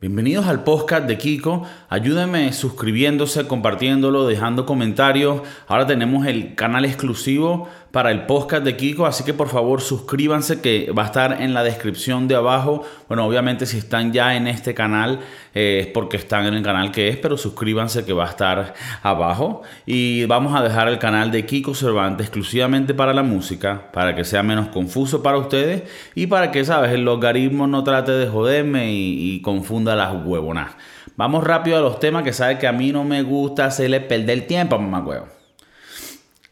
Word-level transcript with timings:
Bienvenidos 0.00 0.46
al 0.46 0.64
podcast 0.64 1.06
de 1.06 1.18
Kiko. 1.18 1.66
Ayúdenme 1.90 2.54
suscribiéndose, 2.54 3.46
compartiéndolo, 3.46 4.26
dejando 4.26 4.64
comentarios. 4.64 5.42
Ahora 5.68 5.86
tenemos 5.86 6.26
el 6.26 6.54
canal 6.54 6.86
exclusivo 6.86 7.68
para 7.92 8.10
el 8.10 8.26
podcast 8.26 8.64
de 8.64 8.76
Kiko, 8.76 9.06
así 9.06 9.24
que 9.24 9.34
por 9.34 9.48
favor 9.48 9.80
suscríbanse 9.80 10.60
que 10.60 10.92
va 10.96 11.02
a 11.02 11.06
estar 11.06 11.42
en 11.42 11.54
la 11.54 11.64
descripción 11.64 12.28
de 12.28 12.36
abajo. 12.36 12.84
Bueno, 13.08 13.26
obviamente 13.26 13.66
si 13.66 13.78
están 13.78 14.12
ya 14.12 14.36
en 14.36 14.46
este 14.46 14.74
canal 14.74 15.20
eh, 15.54 15.80
es 15.80 15.86
porque 15.88 16.16
están 16.16 16.46
en 16.46 16.54
el 16.54 16.62
canal 16.62 16.92
que 16.92 17.08
es, 17.08 17.16
pero 17.16 17.36
suscríbanse 17.36 18.04
que 18.04 18.12
va 18.12 18.26
a 18.26 18.30
estar 18.30 18.74
abajo. 19.02 19.62
Y 19.86 20.24
vamos 20.26 20.54
a 20.54 20.62
dejar 20.62 20.88
el 20.88 20.98
canal 20.98 21.32
de 21.32 21.44
Kiko 21.46 21.74
Cervantes 21.74 22.26
exclusivamente 22.26 22.94
para 22.94 23.12
la 23.12 23.22
música, 23.22 23.90
para 23.92 24.14
que 24.14 24.24
sea 24.24 24.42
menos 24.42 24.68
confuso 24.68 25.22
para 25.22 25.38
ustedes 25.38 25.82
y 26.14 26.26
para 26.28 26.50
que, 26.50 26.64
sabes, 26.64 26.92
el 26.92 27.04
logaritmo 27.04 27.66
no 27.66 27.82
trate 27.82 28.12
de 28.12 28.28
joderme 28.28 28.92
y, 28.92 29.40
confunda 29.42 29.96
las 29.96 30.14
huevonas. 30.24 30.72
Vamos 31.16 31.44
rápido 31.44 31.78
a 31.78 31.80
los 31.80 31.98
temas 31.98 32.22
que 32.22 32.32
sabe 32.32 32.58
que 32.58 32.66
a 32.66 32.72
mí 32.72 32.92
no 32.92 33.04
me 33.04 33.22
gusta 33.22 33.64
hacerle 33.64 34.00
perder 34.00 34.46
tiempo, 34.46 34.78
mamá 34.78 35.00
huevo. 35.00 35.39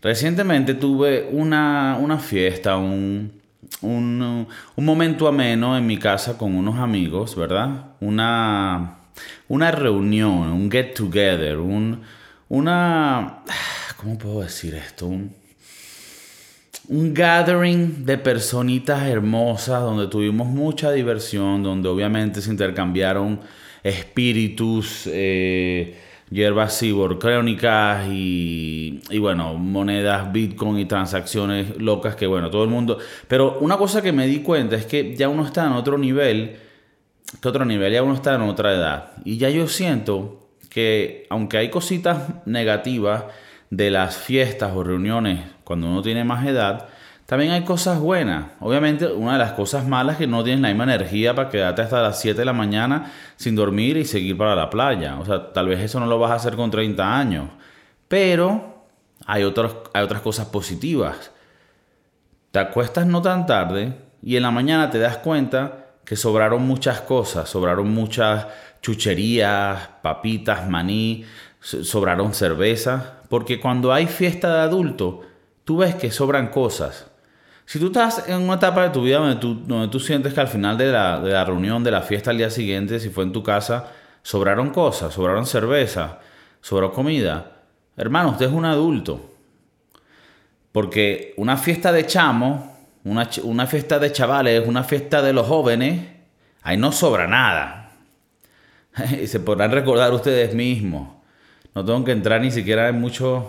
Recientemente 0.00 0.74
tuve 0.74 1.28
una, 1.32 2.18
fiesta, 2.20 2.76
un, 2.76 3.32
un, 3.82 4.46
momento 4.76 5.26
ameno 5.26 5.76
en 5.76 5.86
mi 5.86 5.98
casa 5.98 6.38
con 6.38 6.54
unos 6.54 6.78
amigos, 6.78 7.34
¿verdad? 7.34 7.96
Una, 8.00 8.98
una 9.48 9.70
reunión, 9.72 10.52
un 10.52 10.70
get 10.70 10.94
together, 10.94 11.58
un, 11.58 12.02
una... 12.48 13.42
¿Cómo 13.96 14.16
puedo 14.16 14.42
decir 14.42 14.76
esto? 14.76 15.06
Un, 15.06 15.34
un 16.88 17.12
gathering 17.12 18.06
de 18.06 18.18
personitas 18.18 19.02
hermosas 19.02 19.82
donde 19.82 20.06
tuvimos 20.06 20.46
mucha 20.46 20.92
diversión, 20.92 21.64
donde 21.64 21.88
obviamente 21.88 22.40
se 22.40 22.50
intercambiaron 22.50 23.40
espíritus. 23.82 25.08
Eh, 25.12 26.07
hierbas 26.30 26.82
crónicas 27.18 28.06
y, 28.08 29.00
y 29.10 29.18
bueno, 29.18 29.54
monedas 29.54 30.32
Bitcoin 30.32 30.78
y 30.78 30.84
transacciones 30.84 31.78
locas 31.78 32.16
que 32.16 32.26
bueno, 32.26 32.50
todo 32.50 32.64
el 32.64 32.70
mundo... 32.70 32.98
Pero 33.26 33.58
una 33.60 33.76
cosa 33.76 34.02
que 34.02 34.12
me 34.12 34.26
di 34.26 34.40
cuenta 34.40 34.76
es 34.76 34.86
que 34.86 35.14
ya 35.16 35.28
uno 35.28 35.44
está 35.44 35.66
en 35.66 35.72
otro 35.72 35.98
nivel, 35.98 36.56
que 37.40 37.48
otro 37.48 37.64
nivel, 37.64 37.92
ya 37.92 38.02
uno 38.02 38.14
está 38.14 38.34
en 38.34 38.42
otra 38.42 38.74
edad. 38.74 39.12
Y 39.24 39.38
ya 39.38 39.50
yo 39.50 39.68
siento 39.68 40.48
que 40.68 41.26
aunque 41.30 41.58
hay 41.58 41.70
cositas 41.70 42.46
negativas 42.46 43.24
de 43.70 43.90
las 43.90 44.16
fiestas 44.16 44.72
o 44.74 44.82
reuniones 44.82 45.40
cuando 45.64 45.88
uno 45.88 46.02
tiene 46.02 46.24
más 46.24 46.46
edad, 46.46 46.88
también 47.28 47.52
hay 47.52 47.62
cosas 47.62 48.00
buenas. 48.00 48.52
Obviamente, 48.58 49.06
una 49.06 49.34
de 49.34 49.38
las 49.38 49.52
cosas 49.52 49.86
malas 49.86 50.14
es 50.14 50.20
que 50.20 50.26
no 50.26 50.42
tienes 50.42 50.62
la 50.62 50.68
misma 50.68 50.84
energía 50.84 51.34
para 51.34 51.50
quedarte 51.50 51.82
hasta 51.82 52.00
las 52.00 52.18
7 52.18 52.38
de 52.38 52.44
la 52.46 52.54
mañana 52.54 53.12
sin 53.36 53.54
dormir 53.54 53.98
y 53.98 54.06
seguir 54.06 54.38
para 54.38 54.56
la 54.56 54.70
playa. 54.70 55.18
O 55.18 55.26
sea, 55.26 55.52
tal 55.52 55.68
vez 55.68 55.80
eso 55.80 56.00
no 56.00 56.06
lo 56.06 56.18
vas 56.18 56.30
a 56.30 56.36
hacer 56.36 56.56
con 56.56 56.70
30 56.70 57.18
años. 57.18 57.50
Pero 58.08 58.86
hay, 59.26 59.42
hay 59.42 60.04
otras 60.04 60.22
cosas 60.22 60.46
positivas. 60.46 61.30
Te 62.50 62.60
acuestas 62.60 63.04
no 63.04 63.20
tan 63.20 63.44
tarde 63.44 63.94
y 64.22 64.36
en 64.36 64.42
la 64.42 64.50
mañana 64.50 64.88
te 64.88 64.98
das 64.98 65.18
cuenta 65.18 65.88
que 66.06 66.16
sobraron 66.16 66.66
muchas 66.66 67.02
cosas. 67.02 67.50
Sobraron 67.50 67.92
muchas 67.92 68.46
chucherías, 68.80 69.90
papitas, 70.00 70.66
maní, 70.66 71.26
sobraron 71.60 72.32
cerveza. 72.32 73.20
Porque 73.28 73.60
cuando 73.60 73.92
hay 73.92 74.06
fiesta 74.06 74.50
de 74.50 74.60
adulto, 74.60 75.20
tú 75.64 75.76
ves 75.76 75.94
que 75.94 76.10
sobran 76.10 76.48
cosas. 76.48 77.07
Si 77.68 77.78
tú 77.78 77.88
estás 77.88 78.26
en 78.26 78.40
una 78.40 78.54
etapa 78.54 78.84
de 78.84 78.88
tu 78.88 79.02
vida 79.02 79.18
donde 79.18 79.88
tú, 79.88 80.00
sientes 80.00 80.32
que 80.32 80.40
al 80.40 80.48
final 80.48 80.78
de 80.78 80.90
la, 80.90 81.44
reunión, 81.44 81.84
de 81.84 81.90
la 81.90 82.00
fiesta 82.00 82.30
al 82.30 82.38
día 82.38 82.48
siguiente, 82.48 82.98
si 82.98 83.10
fue 83.10 83.24
en 83.24 83.32
tu 83.32 83.42
casa, 83.42 83.92
sobraron 84.22 84.70
cosas, 84.70 85.12
sobraron 85.12 85.44
cerveza, 85.44 86.18
sobró 86.62 86.90
comida, 86.94 87.58
hermano, 87.94 88.30
usted 88.30 88.46
es 88.46 88.52
un 88.52 88.64
adulto. 88.64 89.20
Porque 90.72 91.34
una 91.36 91.58
fiesta 91.58 91.92
de 91.92 92.06
chamo, 92.06 92.74
una, 93.04 93.28
una 93.42 93.66
fiesta 93.66 93.98
de 93.98 94.12
chavales, 94.12 94.66
una 94.66 94.82
fiesta 94.82 95.20
de 95.20 95.34
los 95.34 95.46
jóvenes, 95.46 96.06
ahí 96.62 96.78
no 96.78 96.90
sobra 96.90 97.26
nada. 97.26 97.90
y 99.22 99.26
se 99.26 99.40
podrán 99.40 99.72
recordar 99.72 100.10
ustedes 100.14 100.54
mismos. 100.54 101.16
No 101.74 101.84
tengo 101.84 102.02
que 102.02 102.12
entrar 102.12 102.40
ni 102.40 102.50
siquiera 102.50 102.88
en 102.88 102.98
muchos 102.98 103.44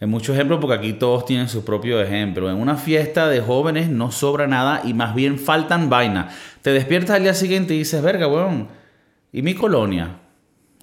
en 0.00 0.10
muchos 0.10 0.34
ejemplos, 0.34 0.60
porque 0.60 0.76
aquí 0.76 0.92
todos 0.92 1.24
tienen 1.24 1.48
su 1.48 1.64
propio 1.64 2.00
ejemplo. 2.00 2.48
En 2.50 2.56
una 2.56 2.76
fiesta 2.76 3.28
de 3.28 3.40
jóvenes 3.40 3.88
no 3.88 4.12
sobra 4.12 4.46
nada 4.46 4.82
y 4.84 4.94
más 4.94 5.14
bien 5.14 5.38
faltan 5.38 5.90
vainas. 5.90 6.34
Te 6.62 6.70
despiertas 6.70 7.16
al 7.16 7.24
día 7.24 7.34
siguiente 7.34 7.74
y 7.74 7.78
dices, 7.78 8.02
verga, 8.02 8.28
weón, 8.28 8.68
¿y 9.32 9.42
mi 9.42 9.54
colonia? 9.54 10.20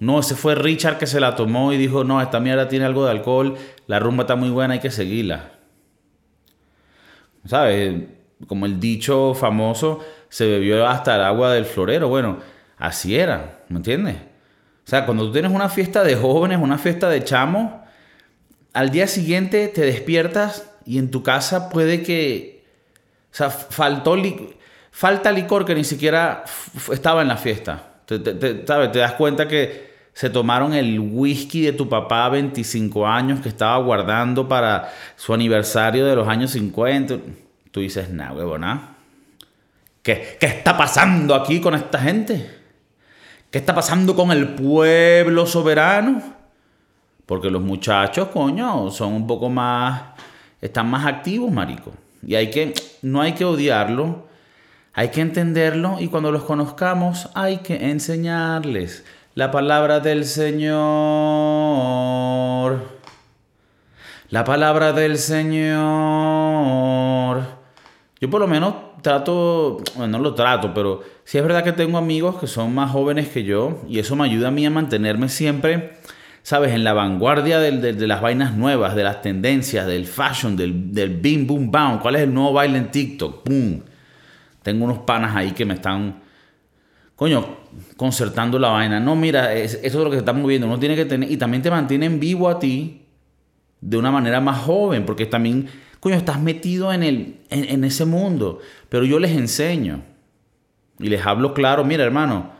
No, 0.00 0.20
ese 0.20 0.34
fue 0.34 0.54
Richard 0.54 0.98
que 0.98 1.06
se 1.06 1.20
la 1.20 1.34
tomó 1.34 1.72
y 1.72 1.78
dijo, 1.78 2.04
no, 2.04 2.20
esta 2.20 2.40
mierda 2.40 2.68
tiene 2.68 2.84
algo 2.84 3.06
de 3.06 3.12
alcohol, 3.12 3.56
la 3.86 3.98
rumba 3.98 4.24
está 4.24 4.36
muy 4.36 4.50
buena, 4.50 4.74
hay 4.74 4.80
que 4.80 4.90
seguirla. 4.90 5.52
¿Sabes? 7.46 8.02
Como 8.46 8.66
el 8.66 8.78
dicho 8.78 9.32
famoso, 9.32 10.00
se 10.28 10.46
bebió 10.46 10.86
hasta 10.86 11.16
el 11.16 11.22
agua 11.22 11.52
del 11.52 11.64
florero. 11.64 12.08
Bueno, 12.08 12.40
así 12.76 13.16
era, 13.16 13.62
¿me 13.70 13.78
entiendes? 13.78 14.16
O 14.16 14.88
sea, 14.88 15.06
cuando 15.06 15.24
tú 15.24 15.32
tienes 15.32 15.50
una 15.50 15.70
fiesta 15.70 16.04
de 16.04 16.14
jóvenes, 16.14 16.58
una 16.60 16.76
fiesta 16.76 17.08
de 17.08 17.24
chamos, 17.24 17.72
al 18.76 18.90
día 18.90 19.06
siguiente 19.06 19.68
te 19.68 19.80
despiertas 19.80 20.70
y 20.84 20.98
en 20.98 21.10
tu 21.10 21.22
casa 21.22 21.70
puede 21.70 22.02
que, 22.02 22.62
o 23.32 23.34
sea, 23.34 23.48
faltó 23.48 24.16
falta 24.90 25.32
licor 25.32 25.64
que 25.64 25.74
ni 25.74 25.82
siquiera 25.82 26.44
estaba 26.92 27.22
en 27.22 27.28
la 27.28 27.38
fiesta. 27.38 27.94
Te, 28.04 28.66
¿sabes? 28.66 28.92
te 28.92 28.98
das 28.98 29.12
cuenta 29.12 29.48
que 29.48 29.94
se 30.12 30.28
tomaron 30.28 30.74
el 30.74 31.00
whisky 31.00 31.62
de 31.62 31.72
tu 31.72 31.88
papá 31.88 32.28
25 32.28 33.06
años 33.06 33.40
que 33.40 33.48
estaba 33.48 33.78
guardando 33.78 34.46
para 34.46 34.92
su 35.16 35.32
aniversario 35.32 36.04
de 36.04 36.14
los 36.14 36.28
años 36.28 36.50
50. 36.50 37.16
Tú 37.70 37.80
dices, 37.80 38.10
nah, 38.10 38.34
huevona. 38.34 38.96
¿Qué, 40.02 40.36
¿Qué 40.38 40.46
está 40.46 40.76
pasando 40.76 41.34
aquí 41.34 41.62
con 41.62 41.74
esta 41.74 41.98
gente? 41.98 42.46
¿Qué 43.50 43.56
está 43.56 43.74
pasando 43.74 44.14
con 44.14 44.32
el 44.32 44.50
pueblo 44.50 45.46
soberano? 45.46 46.35
Porque 47.26 47.50
los 47.50 47.60
muchachos, 47.62 48.28
coño, 48.28 48.90
son 48.90 49.12
un 49.12 49.26
poco 49.26 49.50
más, 49.50 50.02
están 50.60 50.88
más 50.88 51.04
activos, 51.04 51.50
marico. 51.50 51.92
Y 52.24 52.36
hay 52.36 52.50
que, 52.50 52.72
no 53.02 53.20
hay 53.20 53.32
que 53.32 53.44
odiarlo, 53.44 54.26
hay 54.94 55.08
que 55.08 55.20
entenderlo 55.20 55.96
y 56.00 56.08
cuando 56.08 56.32
los 56.32 56.44
conozcamos 56.44 57.28
hay 57.34 57.58
que 57.58 57.90
enseñarles 57.90 59.04
la 59.34 59.50
palabra 59.50 60.00
del 60.00 60.24
Señor. 60.24 60.76
La 64.30 64.44
palabra 64.44 64.92
del 64.92 65.18
Señor. 65.18 65.76
Yo 68.18 68.30
por 68.30 68.40
lo 68.40 68.46
menos 68.46 68.74
trato, 69.02 69.82
bueno, 69.94 70.18
no 70.18 70.24
lo 70.24 70.34
trato, 70.34 70.72
pero 70.72 71.02
sí 71.24 71.36
es 71.38 71.44
verdad 71.44 71.62
que 71.62 71.72
tengo 71.72 71.98
amigos 71.98 72.40
que 72.40 72.46
son 72.46 72.74
más 72.74 72.90
jóvenes 72.90 73.28
que 73.28 73.44
yo 73.44 73.82
y 73.88 73.98
eso 73.98 74.16
me 74.16 74.24
ayuda 74.24 74.48
a 74.48 74.50
mí 74.50 74.64
a 74.64 74.70
mantenerme 74.70 75.28
siempre 75.28 75.98
¿sabes? 76.46 76.72
En 76.74 76.84
la 76.84 76.92
vanguardia 76.92 77.58
de, 77.58 78.06
las 78.06 78.22
vainas 78.22 78.54
nuevas, 78.54 78.94
de 78.94 79.02
las 79.02 79.20
tendencias, 79.20 79.84
del 79.84 80.06
fashion, 80.06 80.56
del, 80.56 81.18
bim, 81.20 81.44
boom, 81.44 81.72
bam. 81.72 81.98
¿Cuál 81.98 82.14
es 82.14 82.22
el 82.22 82.32
nuevo 82.32 82.52
baile 82.52 82.78
en 82.78 82.88
TikTok? 82.88 83.42
¡Pum! 83.42 83.80
Tengo 84.62 84.84
unos 84.84 84.98
panas 84.98 85.34
ahí 85.34 85.50
que 85.50 85.64
me 85.64 85.74
están, 85.74 86.22
coño, 87.16 87.44
concertando 87.96 88.60
la 88.60 88.68
vaina. 88.68 89.00
No, 89.00 89.16
mira, 89.16 89.54
eso 89.54 89.78
es 89.82 89.94
lo 89.96 90.04
que 90.04 90.12
se 90.12 90.18
está 90.18 90.32
moviendo. 90.32 90.68
Uno 90.68 90.78
tiene 90.78 90.94
que 90.94 91.04
tener, 91.04 91.28
y 91.28 91.36
también 91.36 91.64
te 91.64 91.70
mantienen 91.72 92.20
vivo 92.20 92.48
a 92.48 92.60
ti 92.60 93.02
de 93.80 93.96
una 93.96 94.12
manera 94.12 94.40
más 94.40 94.58
joven, 94.58 95.04
porque 95.04 95.26
también, 95.26 95.66
coño, 95.98 96.14
estás 96.14 96.40
metido 96.40 96.92
en, 96.92 97.02
el, 97.02 97.40
en 97.50 97.82
ese 97.82 98.04
mundo. 98.04 98.60
Pero 98.88 99.04
yo 99.04 99.18
les 99.18 99.32
enseño 99.32 100.04
y 101.00 101.08
les 101.08 101.26
hablo 101.26 101.54
claro, 101.54 101.82
mira, 101.84 102.04
hermano, 102.04 102.52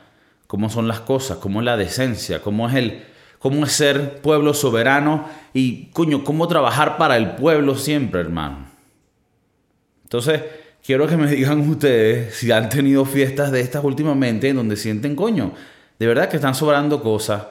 cómo 0.49 0.71
son 0.71 0.89
las 0.89 0.99
cosas, 0.99 1.39
cómo 1.39 1.61
es 1.61 1.65
la 1.65 1.77
decencia, 1.77 2.43
cómo 2.43 2.69
es 2.69 2.75
el 2.75 3.16
cómo 3.49 3.65
es 3.65 3.71
ser 3.71 4.23
pueblo 4.23 4.55
soberano 4.55 5.29
y, 5.55 5.85
coño, 5.93 6.25
cómo 6.25 6.49
trabajar 6.49 6.97
para 6.97 7.17
el 7.17 7.37
pueblo 7.37 7.77
siempre, 7.77 8.21
hermano. 8.21 8.67
Entonces, 10.03 10.43
quiero 10.85 11.07
que 11.07 11.17
me 11.17 11.31
digan 11.31 11.61
ustedes 11.61 12.35
si 12.35 12.51
han 12.51 12.69
tenido 12.69 13.05
fiestas 13.05 13.53
de 13.53 13.61
estas 13.61 13.85
últimamente 13.85 14.49
en 14.49 14.57
donde 14.57 14.75
sienten, 14.75 15.15
coño, 15.15 15.53
de 15.97 16.07
verdad 16.09 16.29
que 16.29 16.39
están 16.39 16.57
sobrando 16.57 17.01
cosas. 17.01 17.45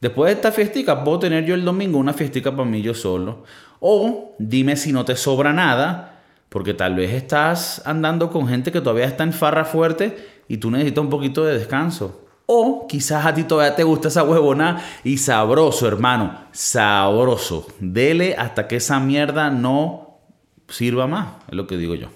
Después 0.00 0.28
de 0.28 0.34
esta 0.34 0.52
fiestica, 0.52 1.02
puedo 1.02 1.18
tener 1.18 1.44
yo 1.44 1.56
el 1.56 1.64
domingo 1.64 1.98
una 1.98 2.12
fiestica 2.12 2.52
para 2.52 2.70
mí 2.70 2.80
yo 2.80 2.94
solo. 2.94 3.42
O 3.80 4.36
dime 4.38 4.76
si 4.76 4.92
no 4.92 5.04
te 5.04 5.16
sobra 5.16 5.52
nada, 5.52 6.20
porque 6.48 6.74
tal 6.74 6.94
vez 6.94 7.12
estás 7.12 7.82
andando 7.84 8.30
con 8.30 8.46
gente 8.46 8.70
que 8.70 8.80
todavía 8.80 9.06
está 9.06 9.24
en 9.24 9.32
farra 9.32 9.64
fuerte 9.64 10.16
y 10.46 10.58
tú 10.58 10.70
necesitas 10.70 11.02
un 11.02 11.10
poquito 11.10 11.44
de 11.44 11.58
descanso. 11.58 12.29
O 12.52 12.88
quizás 12.88 13.24
a 13.26 13.32
ti 13.32 13.44
todavía 13.44 13.76
te 13.76 13.84
gusta 13.84 14.08
esa 14.08 14.24
huevona 14.24 14.82
y 15.04 15.18
sabroso, 15.18 15.86
hermano. 15.86 16.46
Sabroso. 16.50 17.68
Dele 17.78 18.34
hasta 18.36 18.66
que 18.66 18.74
esa 18.74 18.98
mierda 18.98 19.50
no 19.50 20.18
sirva 20.66 21.06
más. 21.06 21.28
Es 21.46 21.54
lo 21.54 21.68
que 21.68 21.76
digo 21.76 21.94
yo. 21.94 22.08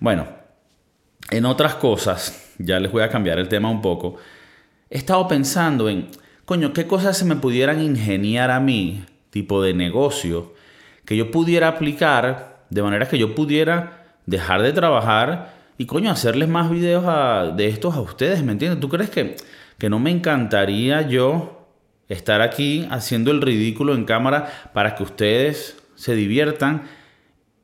Bueno, 0.00 0.28
en 1.30 1.46
otras 1.46 1.76
cosas, 1.76 2.52
ya 2.58 2.78
les 2.78 2.92
voy 2.92 3.04
a 3.04 3.08
cambiar 3.08 3.38
el 3.38 3.48
tema 3.48 3.70
un 3.70 3.80
poco. 3.80 4.16
he 4.90 4.98
estado 4.98 5.26
pensando 5.26 5.88
en, 5.88 6.08
coño, 6.44 6.74
qué 6.74 6.86
cosas 6.86 7.16
se 7.16 7.24
me 7.24 7.36
pudieran 7.36 7.80
ingeniar 7.80 8.50
a 8.50 8.60
mí, 8.60 9.06
tipo 9.30 9.62
de 9.62 9.72
negocio, 9.72 10.52
que 11.06 11.16
yo 11.16 11.30
pudiera 11.30 11.68
aplicar 11.68 12.66
de 12.68 12.82
manera 12.82 13.08
que 13.08 13.16
yo 13.16 13.34
pudiera 13.34 14.04
dejar 14.26 14.60
de 14.60 14.74
trabajar 14.74 15.53
y, 15.78 15.86
coño, 15.86 16.10
hacerles 16.10 16.48
más 16.48 16.70
videos 16.70 17.04
de 17.56 17.68
estos 17.68 17.94
a 17.94 18.00
ustedes, 18.00 18.42
¿me 18.42 18.52
entiendes? 18.52 18.80
¿Tú 18.80 18.88
crees 18.88 19.10
que, 19.10 19.36
que 19.78 19.90
no 19.90 19.98
me 19.98 20.10
encantaría 20.10 21.02
yo 21.02 21.68
estar 22.08 22.42
aquí 22.42 22.86
haciendo 22.90 23.30
el 23.30 23.40
ridículo 23.40 23.94
en 23.94 24.04
cámara 24.04 24.70
para 24.72 24.94
que 24.94 25.02
ustedes 25.02 25.76
se 25.94 26.14
diviertan 26.14 26.82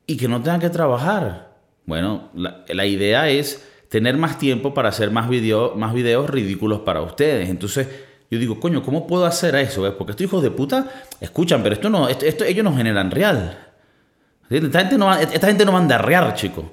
y 0.06 0.16
que 0.16 0.28
no 0.28 0.42
tengan 0.42 0.60
que 0.60 0.70
trabajar? 0.70 1.56
Bueno, 1.86 2.30
la, 2.34 2.64
la 2.68 2.86
idea 2.86 3.28
es 3.28 3.66
tener 3.90 4.16
más 4.16 4.38
tiempo 4.38 4.72
para 4.72 4.88
hacer 4.88 5.10
más, 5.10 5.28
video, 5.28 5.74
más 5.74 5.92
videos 5.92 6.30
ridículos 6.30 6.80
para 6.80 7.02
ustedes. 7.02 7.50
Entonces, 7.50 7.88
yo 8.30 8.38
digo, 8.38 8.60
coño, 8.60 8.82
¿cómo 8.82 9.06
puedo 9.08 9.26
hacer 9.26 9.56
eso? 9.56 9.82
Porque 9.98 10.12
estos 10.12 10.24
hijos 10.24 10.42
de 10.42 10.52
puta 10.52 10.86
escuchan, 11.20 11.62
pero 11.62 11.74
esto 11.74 11.90
no, 11.90 12.08
esto, 12.08 12.44
ellos 12.44 12.64
no 12.64 12.74
generan 12.74 13.10
real. 13.10 13.58
Esta 14.48 14.80
gente 14.80 14.96
no, 14.96 15.12
esta 15.12 15.46
gente 15.48 15.64
no 15.64 15.72
manda 15.72 15.98
real, 15.98 16.34
chicos. 16.34 16.64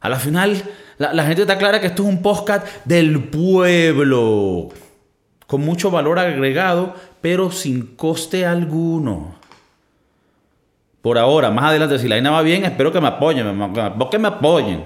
A 0.00 0.10
la 0.10 0.18
final, 0.18 0.62
la, 0.98 1.24
gente 1.24 1.42
está 1.42 1.58
clara 1.58 1.80
que 1.80 1.88
esto 1.88 2.02
es 2.02 2.08
un 2.08 2.22
podcast 2.22 2.66
del 2.84 3.24
pueblo. 3.24 4.68
Con 5.46 5.60
mucho 5.60 5.90
valor 5.90 6.18
agregado, 6.18 6.94
pero 7.20 7.50
sin 7.50 7.96
coste 7.96 8.46
alguno. 8.46 9.36
Por 11.02 11.18
ahora, 11.18 11.50
más 11.50 11.66
adelante, 11.66 11.98
si 11.98 12.08
la 12.08 12.16
vaina 12.16 12.30
va 12.30 12.42
bien, 12.42 12.64
espero 12.64 12.90
que 12.90 13.00
me 13.00 13.08
apoyen. 13.08 13.46
Que 14.10 14.18
me 14.18 14.28
apoyen. 14.28 14.84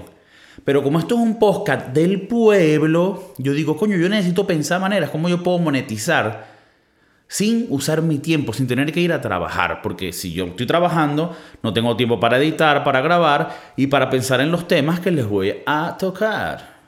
Pero 0.63 0.83
como 0.83 0.99
esto 0.99 1.15
es 1.15 1.21
un 1.21 1.39
podcast 1.39 1.87
del 1.87 2.27
pueblo, 2.27 3.33
yo 3.37 3.53
digo, 3.53 3.77
coño, 3.77 3.97
yo 3.97 4.07
necesito 4.09 4.45
pensar 4.45 4.79
maneras, 4.79 5.09
cómo 5.09 5.29
yo 5.29 5.41
puedo 5.41 5.57
monetizar 5.57 6.50
sin 7.31 7.67
usar 7.69 8.01
mi 8.01 8.19
tiempo, 8.19 8.51
sin 8.51 8.67
tener 8.67 8.91
que 8.91 8.99
ir 8.99 9.13
a 9.13 9.21
trabajar. 9.21 9.81
Porque 9.81 10.11
si 10.11 10.33
yo 10.33 10.47
estoy 10.47 10.65
trabajando, 10.65 11.33
no 11.63 11.71
tengo 11.71 11.95
tiempo 11.95 12.19
para 12.19 12.37
editar, 12.37 12.83
para 12.83 12.99
grabar 12.99 13.57
y 13.77 13.87
para 13.87 14.09
pensar 14.09 14.41
en 14.41 14.51
los 14.51 14.67
temas 14.67 14.99
que 14.99 15.11
les 15.11 15.25
voy 15.25 15.55
a 15.65 15.95
tocar. 15.97 16.81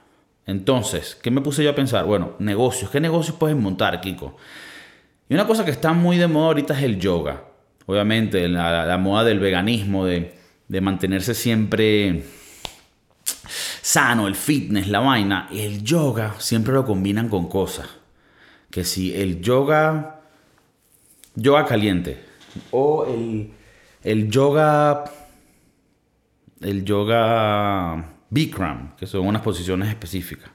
Entonces, 0.45 1.17
¿qué 1.23 1.31
me 1.31 1.39
puse 1.39 1.63
yo 1.63 1.69
a 1.69 1.75
pensar? 1.75 2.03
Bueno, 2.03 2.33
negocios. 2.39 2.91
¿Qué 2.91 2.99
negocios 2.99 3.37
puedes 3.37 3.55
montar, 3.55 4.01
Kiko? 4.01 4.35
Y 5.29 5.33
una 5.33 5.47
cosa 5.47 5.63
que 5.63 5.71
está 5.71 5.93
muy 5.93 6.17
de 6.17 6.27
moda 6.27 6.47
ahorita 6.47 6.77
es 6.77 6.83
el 6.83 6.99
yoga. 6.99 7.45
Obviamente, 7.85 8.49
la, 8.49 8.97
moda 8.97 9.23
del 9.23 9.39
veganismo, 9.39 10.03
de, 10.05 10.35
de 10.67 10.81
mantenerse 10.81 11.35
siempre 11.35 12.25
sano, 13.81 14.27
el 14.27 14.35
fitness, 14.35 14.89
la 14.89 14.99
vaina, 14.99 15.47
el 15.53 15.85
yoga 15.85 16.35
siempre 16.37 16.73
lo 16.73 16.83
combinan 16.83 17.29
con 17.29 17.47
cosas. 17.47 17.87
Que 18.69 18.83
si 18.83 19.15
el 19.15 19.39
yoga, 19.39 20.22
yoga 21.35 21.65
caliente, 21.65 22.23
o 22.71 23.05
el, 23.05 23.51
el 24.03 24.29
yoga, 24.29 25.05
el 26.61 26.83
yoga 26.85 28.13
Bikram, 28.29 28.95
que 28.95 29.07
son 29.07 29.27
unas 29.27 29.41
posiciones 29.41 29.89
específicas. 29.89 30.49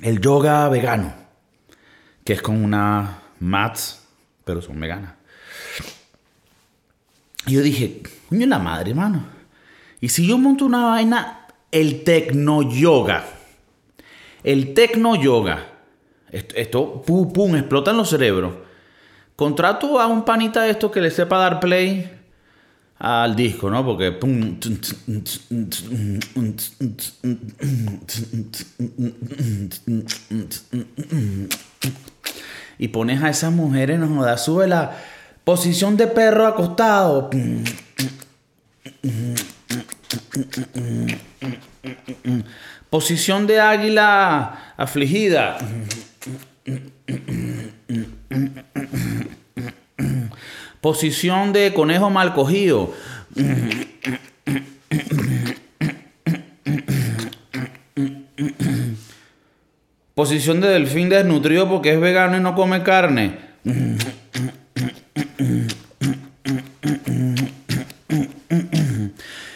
El 0.00 0.20
yoga 0.20 0.68
vegano, 0.68 1.14
que 2.24 2.34
es 2.34 2.42
con 2.42 2.62
unas 2.62 3.10
mats, 3.40 4.06
pero 4.44 4.60
son 4.60 4.78
veganas. 4.78 5.14
Y 7.46 7.52
yo 7.54 7.62
dije, 7.62 8.02
coño 8.28 8.46
la 8.46 8.58
madre, 8.58 8.90
hermano. 8.90 9.24
Y 10.00 10.08
si 10.08 10.26
yo 10.26 10.36
monto 10.36 10.66
una 10.66 10.86
vaina, 10.86 11.46
el 11.70 12.04
tecno 12.04 12.62
yoga. 12.62 13.24
El 14.42 14.74
tecno 14.74 15.16
yoga. 15.16 15.75
Esto, 16.54 17.02
pum, 17.02 17.32
pum, 17.32 17.56
explota 17.56 17.90
en 17.90 17.96
los 17.96 18.10
cerebros. 18.10 18.52
Contrato 19.34 20.00
a 20.00 20.06
un 20.06 20.24
panita 20.24 20.62
de 20.62 20.70
esto 20.70 20.90
que 20.90 21.00
le 21.00 21.10
sepa 21.10 21.38
dar 21.38 21.60
play 21.60 22.10
al 22.98 23.36
disco, 23.36 23.70
¿no? 23.70 23.84
Porque 23.84 24.12
pum, 24.12 24.58
y 32.78 32.88
pones 32.88 33.22
a 33.22 33.30
esas 33.30 33.52
mujeres, 33.52 33.98
no 33.98 34.08
jodas, 34.08 34.44
sube 34.44 34.66
la 34.66 34.96
posición 35.44 35.96
de 35.96 36.06
perro 36.06 36.46
acostado. 36.46 37.30
Posición 42.90 43.46
de 43.46 43.60
águila 43.60 44.74
afligida. 44.76 45.58
Posición 50.80 51.52
de 51.52 51.72
conejo 51.74 52.10
mal 52.10 52.32
cogido. 52.34 52.92
Posición 60.14 60.60
de 60.60 60.68
delfín 60.68 61.08
desnutrido 61.08 61.68
porque 61.68 61.92
es 61.92 62.00
vegano 62.00 62.36
y 62.36 62.40
no 62.40 62.54
come 62.54 62.82
carne. 62.82 63.38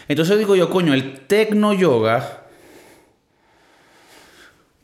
Entonces 0.09 0.39
digo 0.39 0.57
yo, 0.57 0.69
coño, 0.69 0.93
el 0.93 1.21
tecno 1.21 1.73
yoga 1.73 2.41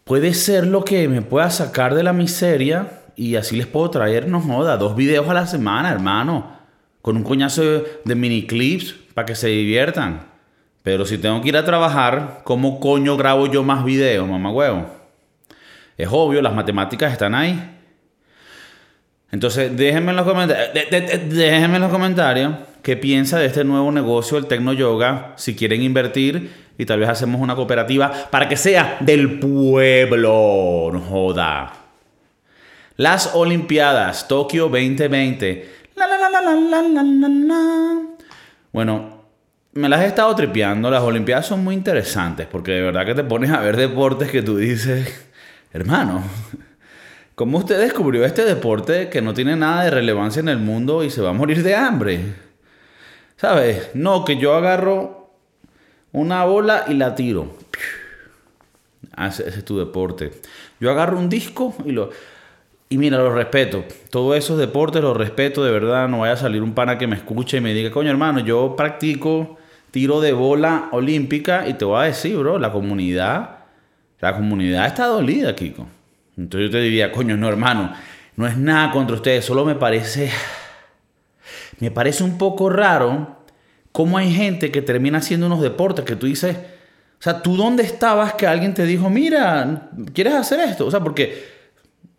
puede 0.06 0.34
ser 0.34 0.68
lo 0.68 0.84
que 0.84 1.08
me 1.08 1.20
pueda 1.20 1.50
sacar 1.50 1.92
de 1.92 2.04
la 2.04 2.12
miseria 2.12 3.02
y 3.16 3.34
así 3.34 3.56
les 3.56 3.66
puedo 3.66 3.90
traer, 3.90 4.28
no 4.28 4.40
joda, 4.40 4.76
dos 4.76 4.94
videos 4.94 5.28
a 5.28 5.34
la 5.34 5.48
semana, 5.48 5.90
hermano, 5.90 6.56
con 7.02 7.16
un 7.16 7.24
coñazo 7.24 7.62
de, 8.04 8.14
mini 8.14 8.46
clips 8.46 8.94
para 9.14 9.26
que 9.26 9.34
se 9.34 9.48
diviertan. 9.48 10.28
Pero 10.84 11.04
si 11.06 11.18
tengo 11.18 11.40
que 11.40 11.48
ir 11.48 11.56
a 11.56 11.64
trabajar, 11.64 12.42
¿cómo 12.44 12.78
coño 12.78 13.16
grabo 13.16 13.48
yo 13.48 13.64
más 13.64 13.84
videos, 13.84 14.28
mamá 14.28 14.52
huevo? 14.52 14.86
Es 15.98 16.08
obvio, 16.12 16.40
las 16.40 16.54
matemáticas 16.54 17.10
están 17.10 17.34
ahí. 17.34 17.60
Entonces, 19.32 19.76
déjenme 19.76 20.10
en 20.10 20.16
los 20.18 20.26
comentarios, 20.26 20.70
déjenme 21.30 21.76
en 21.76 21.82
los 21.82 21.90
comentarios 21.90 22.54
qué 22.82 22.96
piensa 22.96 23.40
de 23.40 23.46
este 23.46 23.64
nuevo 23.64 23.90
negocio, 23.90 24.38
el 24.38 24.46
Tecno 24.46 24.72
Yoga, 24.72 25.32
si 25.34 25.56
quieren 25.56 25.82
invertir 25.82 26.65
y 26.78 26.84
tal 26.84 27.00
vez 27.00 27.08
hacemos 27.08 27.40
una 27.40 27.54
cooperativa 27.54 28.12
para 28.30 28.48
que 28.48 28.56
sea 28.56 28.98
del 29.00 29.38
pueblo, 29.38 30.90
no 30.92 31.00
joda. 31.00 31.72
Las 32.96 33.34
Olimpiadas, 33.34 34.26
Tokio 34.26 34.68
2020. 34.68 35.76
La, 35.96 36.06
la, 36.06 36.16
la, 36.18 36.36
bueno, 38.72 39.24
me 39.72 39.88
las 39.88 40.00
he 40.00 40.06
estado 40.06 40.34
tripeando. 40.34 40.90
Las 40.90 41.02
Olimpiadas 41.02 41.46
son 41.46 41.62
muy 41.62 41.74
interesantes 41.74 42.46
porque 42.46 42.72
de 42.72 42.82
verdad 42.82 43.04
que 43.04 43.14
te 43.14 43.24
pones 43.24 43.50
a 43.50 43.60
ver 43.60 43.76
deportes 43.76 44.30
que 44.30 44.42
tú 44.42 44.56
dices, 44.56 45.30
hermano, 45.72 46.22
¿cómo 47.34 47.58
usted 47.58 47.78
descubrió 47.78 48.24
este 48.24 48.44
deporte 48.44 49.08
que 49.08 49.22
no 49.22 49.34
tiene 49.34 49.56
nada 49.56 49.84
de 49.84 49.90
relevancia 49.90 50.40
en 50.40 50.48
el 50.48 50.58
mundo 50.58 51.04
y 51.04 51.10
se 51.10 51.20
va 51.20 51.30
a 51.30 51.34
morir 51.34 51.62
de 51.62 51.74
hambre? 51.74 52.20
¿Sabes? 53.36 53.90
No, 53.92 54.24
que 54.24 54.38
yo 54.38 54.54
agarro 54.54 55.25
una 56.16 56.44
bola 56.44 56.86
y 56.88 56.94
la 56.94 57.14
tiro. 57.14 57.54
Ese, 59.18 59.48
es 59.48 59.64
tu 59.66 59.78
deporte. 59.78 60.32
Yo 60.80 60.90
agarro 60.90 61.18
un 61.18 61.28
disco 61.28 61.74
y 61.84 61.92
lo... 61.92 62.10
Y 62.88 62.98
mira, 62.98 63.18
lo 63.18 63.34
respeto. 63.34 63.84
Todos 64.10 64.36
esos 64.36 64.58
deportes 64.58 65.02
los 65.02 65.16
respeto 65.16 65.62
de 65.62 65.72
verdad. 65.72 66.08
No 66.08 66.20
vaya 66.20 66.32
a 66.32 66.36
salir 66.36 66.62
un 66.62 66.72
pana 66.72 66.96
que 66.96 67.06
me 67.06 67.16
escuche 67.16 67.58
y 67.58 67.60
me 67.60 67.74
diga, 67.74 67.90
coño 67.90 68.10
hermano, 68.10 68.40
yo 68.40 68.76
practico 68.76 69.58
tiro 69.90 70.20
de 70.20 70.32
bola 70.32 70.88
olímpica 70.92 71.68
y 71.68 71.74
te 71.74 71.84
voy 71.84 72.00
a 72.00 72.04
decir, 72.04 72.36
bro, 72.38 72.58
la 72.58 72.72
comunidad, 72.72 73.58
la 74.20 74.34
comunidad 74.34 74.86
está 74.86 75.06
dolida, 75.06 75.54
Kiko. 75.54 75.86
Entonces 76.38 76.70
yo 76.70 76.78
te 76.78 76.80
diría, 76.80 77.12
coño, 77.12 77.36
no 77.36 77.48
hermano, 77.48 77.92
no 78.36 78.46
es 78.46 78.56
nada 78.56 78.90
contra 78.90 79.16
ustedes, 79.16 79.44
solo 79.44 79.64
me 79.64 79.74
parece 79.74 80.30
me 81.80 81.90
parece 81.90 82.24
un 82.24 82.38
poco 82.38 82.70
raro 82.70 83.35
cómo 83.96 84.18
hay 84.18 84.30
gente 84.30 84.70
que 84.70 84.82
termina 84.82 85.16
haciendo 85.16 85.46
unos 85.46 85.62
deportes 85.62 86.04
que 86.04 86.16
tú 86.16 86.26
dices, 86.26 86.54
o 86.54 87.22
sea, 87.22 87.40
¿tú 87.40 87.56
dónde 87.56 87.82
estabas 87.82 88.34
que 88.34 88.46
alguien 88.46 88.74
te 88.74 88.84
dijo, 88.84 89.08
mira, 89.08 89.88
¿quieres 90.12 90.34
hacer 90.34 90.60
esto? 90.60 90.84
O 90.84 90.90
sea, 90.90 91.00
porque 91.00 91.46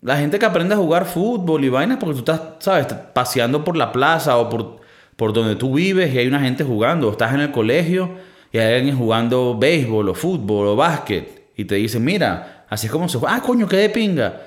la 0.02 0.16
gente 0.16 0.40
que 0.40 0.46
aprende 0.46 0.74
a 0.74 0.76
jugar 0.76 1.06
fútbol 1.06 1.64
y 1.64 1.68
vainas, 1.68 1.98
porque 1.98 2.14
tú 2.14 2.18
estás, 2.18 2.40
¿sabes? 2.58 2.86
Paseando 3.12 3.62
por 3.62 3.76
la 3.76 3.92
plaza 3.92 4.38
o 4.38 4.50
por, 4.50 4.80
por 5.14 5.32
donde 5.32 5.54
tú 5.54 5.74
vives 5.74 6.12
y 6.12 6.18
hay 6.18 6.26
una 6.26 6.40
gente 6.40 6.64
jugando, 6.64 7.06
o 7.06 7.12
estás 7.12 7.32
en 7.32 7.42
el 7.42 7.52
colegio 7.52 8.10
y 8.50 8.58
hay 8.58 8.74
alguien 8.74 8.98
jugando 8.98 9.56
béisbol 9.56 10.08
o 10.08 10.14
fútbol 10.16 10.66
o 10.66 10.74
básquet 10.74 11.52
y 11.56 11.64
te 11.64 11.76
dicen, 11.76 12.04
mira, 12.04 12.64
así 12.68 12.88
es 12.88 12.92
como 12.92 13.08
se 13.08 13.18
juega. 13.18 13.36
Ah, 13.36 13.40
coño, 13.40 13.68
qué 13.68 13.76
de 13.76 13.90
pinga. 13.90 14.42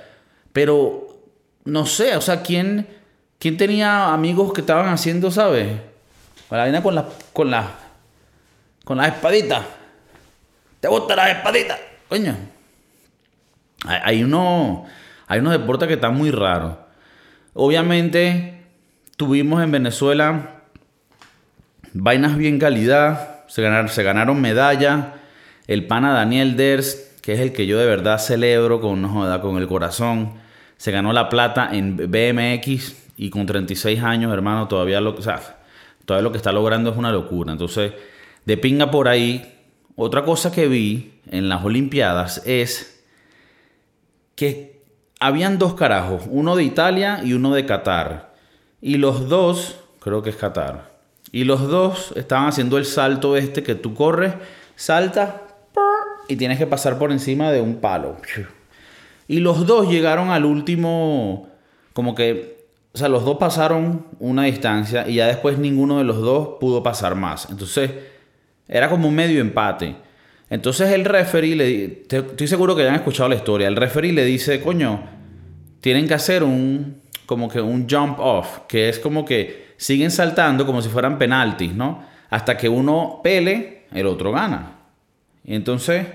Pero, 0.52 1.08
no 1.64 1.86
sé, 1.86 2.18
o 2.18 2.22
sea, 2.22 2.42
¿quién 2.42 2.86
¿Quién 3.42 3.58
tenía 3.58 4.14
amigos 4.14 4.54
que 4.54 4.62
estaban 4.62 4.94
haciendo, 4.94 5.32
sabes? 5.32 5.68
Con 6.52 6.58
la 6.58 6.66
vaina 6.66 6.84
con 6.84 6.96
la, 6.96 7.06
con 7.32 7.50
la, 7.50 7.72
con 8.84 8.98
las 8.98 9.08
espaditas. 9.08 9.64
¿Te 10.82 10.90
gustan 10.90 11.16
las 11.16 11.30
espaditas? 11.30 11.80
Coño. 12.10 12.36
hay, 13.86 14.22
uno, 14.22 14.86
hay 15.28 15.40
unos 15.40 15.54
deportes 15.54 15.88
que 15.88 15.94
están 15.94 16.14
muy 16.14 16.30
raros. 16.30 16.76
Obviamente, 17.54 18.66
tuvimos 19.16 19.64
en 19.64 19.72
Venezuela 19.72 20.64
vainas 21.94 22.36
bien 22.36 22.60
calidad, 22.60 23.46
se 23.48 23.62
ganaron, 23.62 23.88
se 23.88 24.04
ganaron 24.04 24.42
medallas. 24.42 25.06
El 25.68 25.88
pana 25.88 26.12
Daniel 26.12 26.58
Ders, 26.58 27.16
que 27.22 27.32
es 27.32 27.40
el 27.40 27.54
que 27.54 27.66
yo 27.66 27.80
de 27.80 27.86
verdad 27.86 28.18
celebro 28.18 28.82
con, 28.82 29.08
con 29.42 29.58
el 29.58 29.68
corazón, 29.70 30.34
se 30.76 30.92
ganó 30.92 31.14
la 31.14 31.30
plata 31.30 31.70
en 31.72 31.96
BMX 31.96 32.94
y 33.16 33.30
con 33.30 33.46
36 33.46 34.04
años, 34.04 34.34
hermano, 34.34 34.68
todavía 34.68 35.00
lo, 35.00 35.12
o 35.12 35.61
lo 36.20 36.32
que 36.32 36.38
está 36.38 36.52
logrando 36.52 36.92
es 36.92 36.98
una 36.98 37.12
locura. 37.12 37.52
Entonces, 37.52 37.94
de 38.46 38.58
pinga 38.58 38.92
por 38.92 39.08
ahí, 39.08 39.60
otra 39.96 40.24
cosa 40.24 40.52
que 40.52 40.68
vi 40.68 41.14
en 41.28 41.48
las 41.48 41.64
Olimpiadas 41.64 42.42
es 42.46 43.06
que 44.36 44.82
habían 45.20 45.60
dos 45.60 45.76
carajos, 45.76 46.24
uno 46.28 46.56
de 46.56 46.64
Italia 46.64 47.22
y 47.24 47.34
uno 47.34 47.54
de 47.54 47.66
Qatar. 47.66 48.34
Y 48.82 48.98
los 48.98 49.30
dos, 49.30 49.80
creo 50.00 50.24
que 50.24 50.32
es 50.32 50.36
Qatar, 50.36 50.92
y 51.32 51.44
los 51.44 51.68
dos 51.68 52.14
estaban 52.16 52.48
haciendo 52.48 52.78
el 52.78 52.86
salto 52.86 53.38
este 53.38 53.64
que 53.64 53.76
tú 53.76 53.94
corres, 53.94 54.34
saltas 54.76 55.36
y 56.28 56.36
tienes 56.36 56.58
que 56.58 56.68
pasar 56.68 56.98
por 56.98 57.12
encima 57.12 57.52
de 57.52 57.62
un 57.62 57.76
palo. 57.76 58.18
Y 59.28 59.40
los 59.40 59.66
dos 59.66 59.90
llegaron 59.90 60.32
al 60.32 60.46
último, 60.46 61.50
como 61.94 62.16
que, 62.16 62.61
o 62.94 62.98
sea, 62.98 63.08
los 63.08 63.24
dos 63.24 63.38
pasaron 63.38 64.06
una 64.20 64.44
distancia 64.44 65.08
y 65.08 65.16
ya 65.16 65.28
después 65.28 65.58
ninguno 65.58 66.00
de 66.00 66.04
los 66.04 66.18
dos 66.18 66.58
pudo 66.60 66.84
pasar 66.84 67.16
más. 67.16 67.48
Entonces, 67.50 67.92
era 68.68 68.90
como 68.90 69.08
un 69.08 69.16
medio 69.16 69.40
empate. 69.40 69.96
Entonces 70.50 70.92
el 70.92 71.06
referee, 71.06 71.56
le, 71.56 72.04
estoy 72.10 72.48
seguro 72.48 72.76
que 72.76 72.84
ya 72.84 72.90
han 72.90 72.96
escuchado 72.96 73.30
la 73.30 73.36
historia, 73.36 73.70
el 73.70 73.78
referee 73.78 74.12
le 74.12 74.26
dice, 74.26 74.60
coño, 74.60 75.02
tienen 75.80 76.08
que 76.08 76.14
hacer 76.14 76.44
un, 76.44 77.02
como 77.26 77.48
que 77.48 77.62
un 77.62 77.88
jump 77.90 78.20
off, 78.20 78.60
que 78.68 78.90
es 78.90 79.00
como 79.00 79.24
que 79.24 79.72
siguen 79.78 80.12
saltando 80.12 80.66
como 80.66 80.82
si 80.82 80.90
fueran 80.90 81.18
penaltis, 81.18 81.74
¿no? 81.74 82.04
Hasta 82.30 82.58
que 82.58 82.68
uno 82.68 83.22
pele, 83.24 83.86
el 83.94 84.06
otro 84.06 84.34
gana. 84.34 84.80
Y 85.46 85.56
entonces, 85.56 86.08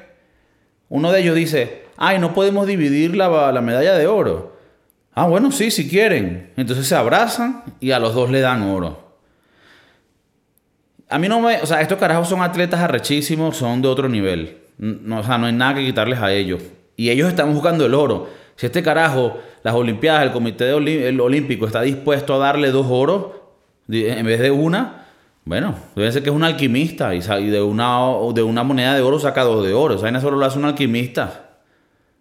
uno 0.90 1.10
de 1.10 1.20
ellos 1.20 1.34
dice, 1.34 1.84
ay, 1.96 2.18
no 2.18 2.34
podemos 2.34 2.66
dividir 2.66 3.16
la 3.16 3.60
medalla 3.62 3.94
de 3.94 4.06
oro. 4.06 4.55
Ah, 5.16 5.26
bueno, 5.26 5.50
sí, 5.50 5.72
si 5.72 5.88
quieren. 5.88 6.52
Entonces 6.56 6.86
se 6.86 6.94
abrazan 6.94 7.64
y 7.80 7.90
a 7.90 7.98
los 7.98 8.14
dos 8.14 8.30
le 8.30 8.40
dan 8.40 8.62
oro 8.62 9.06
a 11.08 11.18
mí 11.18 11.28
no 11.28 11.40
me. 11.40 11.60
O 11.60 11.66
sea, 11.66 11.80
estos 11.80 11.98
carajos 11.98 12.28
son 12.28 12.42
atletas 12.42 12.80
arrechísimos, 12.80 13.56
son 13.56 13.82
de 13.82 13.88
otro 13.88 14.08
nivel. 14.08 14.58
No, 14.78 15.20
o 15.20 15.22
sea, 15.22 15.38
no 15.38 15.46
hay 15.46 15.52
nada 15.52 15.74
que 15.74 15.84
quitarles 15.84 16.18
a 16.20 16.32
ellos. 16.32 16.62
Y 16.96 17.10
ellos 17.10 17.28
están 17.28 17.52
buscando 17.52 17.86
el 17.86 17.94
oro. 17.94 18.28
Si 18.56 18.66
este 18.66 18.82
carajo, 18.82 19.38
las 19.62 19.74
Olimpiadas, 19.74 20.22
el 20.24 20.32
Comité 20.32 20.72
Olímpico 20.72 21.66
está 21.66 21.82
dispuesto 21.82 22.34
a 22.34 22.38
darle 22.38 22.70
dos 22.70 22.86
oros 22.88 23.26
en 23.88 24.26
vez 24.26 24.40
de 24.40 24.50
una, 24.50 25.06
bueno, 25.44 25.74
debe 25.94 26.10
ser 26.10 26.22
que 26.22 26.30
es 26.30 26.34
un 26.34 26.42
alquimista 26.42 27.14
y 27.14 27.20
de 27.20 27.62
una, 27.62 28.00
de 28.34 28.42
una 28.42 28.64
moneda 28.64 28.94
de 28.94 29.02
oro 29.02 29.20
saca 29.20 29.44
dos 29.44 29.64
de 29.64 29.74
oro. 29.74 29.94
O 29.94 29.98
sea, 29.98 30.08
eso 30.08 30.20
solo 30.20 30.38
lo 30.38 30.46
hace 30.46 30.58
un 30.58 30.64
alquimista. 30.64 31.58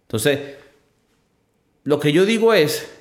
Entonces, 0.04 0.40
lo 1.86 2.02
que 2.02 2.12
yo 2.12 2.26
digo 2.26 2.54
es, 2.54 2.92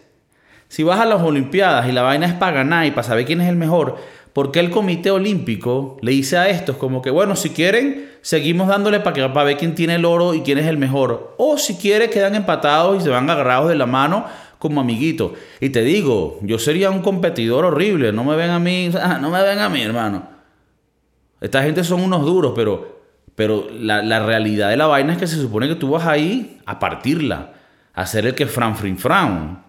si 0.68 0.84
vas 0.84 1.00
a 1.00 1.04
las 1.04 1.20
Olimpiadas 1.20 1.88
y 1.88 1.92
la 1.92 2.02
vaina 2.02 2.26
es 2.26 2.34
para 2.34 2.52
ganar 2.58 2.86
y 2.86 2.92
para 2.92 3.02
saber 3.02 3.24
quién 3.24 3.40
es 3.40 3.48
el 3.48 3.56
mejor, 3.56 3.96
¿Por 4.34 4.50
qué 4.50 4.58
el 4.58 4.70
Comité 4.70 5.12
Olímpico 5.12 5.96
le 6.02 6.10
dice 6.10 6.36
a 6.36 6.48
estos 6.48 6.76
como 6.76 7.02
que, 7.02 7.10
bueno, 7.10 7.36
si 7.36 7.50
quieren, 7.50 8.10
seguimos 8.20 8.66
dándole 8.66 8.98
para, 8.98 9.14
que, 9.14 9.28
para 9.28 9.44
ver 9.44 9.56
quién 9.56 9.76
tiene 9.76 9.94
el 9.94 10.04
oro 10.04 10.34
y 10.34 10.40
quién 10.40 10.58
es 10.58 10.66
el 10.66 10.76
mejor? 10.76 11.36
O 11.38 11.56
si 11.56 11.76
quieren, 11.76 12.10
quedan 12.10 12.34
empatados 12.34 13.00
y 13.00 13.04
se 13.04 13.10
van 13.10 13.30
agarrados 13.30 13.68
de 13.68 13.76
la 13.76 13.86
mano 13.86 14.26
como 14.58 14.80
amiguitos. 14.80 15.34
Y 15.60 15.68
te 15.68 15.82
digo, 15.82 16.40
yo 16.42 16.58
sería 16.58 16.90
un 16.90 17.00
competidor 17.00 17.64
horrible. 17.64 18.10
No 18.10 18.24
me 18.24 18.34
ven 18.34 18.50
a 18.50 18.58
mí, 18.58 18.90
no 19.20 19.30
me 19.30 19.40
ven 19.40 19.60
a 19.60 19.68
mí, 19.68 19.82
hermano. 19.82 20.26
Esta 21.40 21.62
gente 21.62 21.84
son 21.84 22.00
unos 22.00 22.24
duros, 22.24 22.54
pero, 22.56 23.02
pero 23.36 23.68
la, 23.70 24.02
la 24.02 24.26
realidad 24.26 24.68
de 24.68 24.76
la 24.76 24.88
vaina 24.88 25.12
es 25.12 25.18
que 25.20 25.28
se 25.28 25.36
supone 25.36 25.68
que 25.68 25.76
tú 25.76 25.90
vas 25.90 26.08
ahí 26.08 26.58
a 26.66 26.80
partirla, 26.80 27.52
hacer 27.94 28.26
el 28.26 28.34
que 28.34 28.46
fran, 28.46 28.76
frin, 28.76 28.98
fran. 28.98 29.64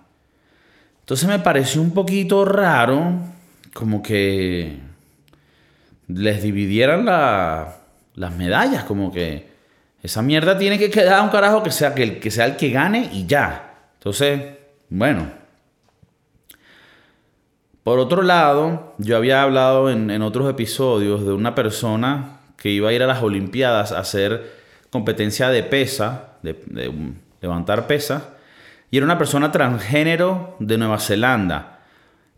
Entonces 1.01 1.29
me 1.29 1.39
pareció 1.39 1.81
un 1.81 1.91
poquito 1.91 2.43
raro 2.45 3.13
como 3.73 4.01
que 4.01 4.79
les 6.07 6.41
dividieran 6.41 7.05
las 7.05 8.35
medallas, 8.35 8.83
como 8.85 9.11
que 9.11 9.53
esa 10.01 10.21
mierda 10.21 10.57
tiene 10.57 10.77
que 10.79 10.89
quedar 10.89 11.21
un 11.21 11.29
carajo 11.29 11.63
que 11.63 11.71
sea, 11.71 11.93
que, 11.93 12.03
el, 12.03 12.19
que 12.19 12.31
sea 12.31 12.45
el 12.45 12.57
que 12.57 12.69
gane 12.69 13.09
y 13.11 13.25
ya. 13.25 13.75
Entonces, 13.97 14.39
bueno. 14.89 15.31
Por 17.83 17.99
otro 17.99 18.23
lado, 18.23 18.95
yo 18.97 19.15
había 19.15 19.43
hablado 19.43 19.91
en, 19.91 20.21
otros 20.23 20.49
episodios 20.49 21.23
de 21.23 21.33
una 21.33 21.53
persona 21.53 22.39
que 22.57 22.69
iba 22.69 22.89
a 22.89 22.93
ir 22.93 23.03
a 23.03 23.07
las 23.07 23.21
Olimpiadas 23.21 23.91
a 23.91 23.99
hacer 23.99 24.53
competencia 24.89 25.49
de 25.49 25.61
pesa, 25.61 26.37
de, 26.41 26.53
de 26.65 26.89
levantar 27.41 27.87
pesa, 27.87 28.35
y 28.91 28.97
era 28.97 29.05
una 29.05 29.17
persona 29.17 29.51
transgénero 29.51 30.55
de 30.59 30.77
Nueva 30.77 30.99
Zelanda 30.99 31.75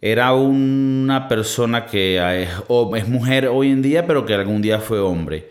era 0.02 0.34
una 0.34 1.28
persona 1.28 1.86
que 1.88 2.18
es, 2.44 2.50
es, 2.96 3.08
mujer 3.08 3.48
hoy 3.48 3.72
en 3.72 3.82
día, 3.82 4.06
pero 4.06 4.26
que 4.26 4.36
algún 4.36 4.62
día 4.62 4.80
fue 4.80 5.00
hombre. 5.00 5.50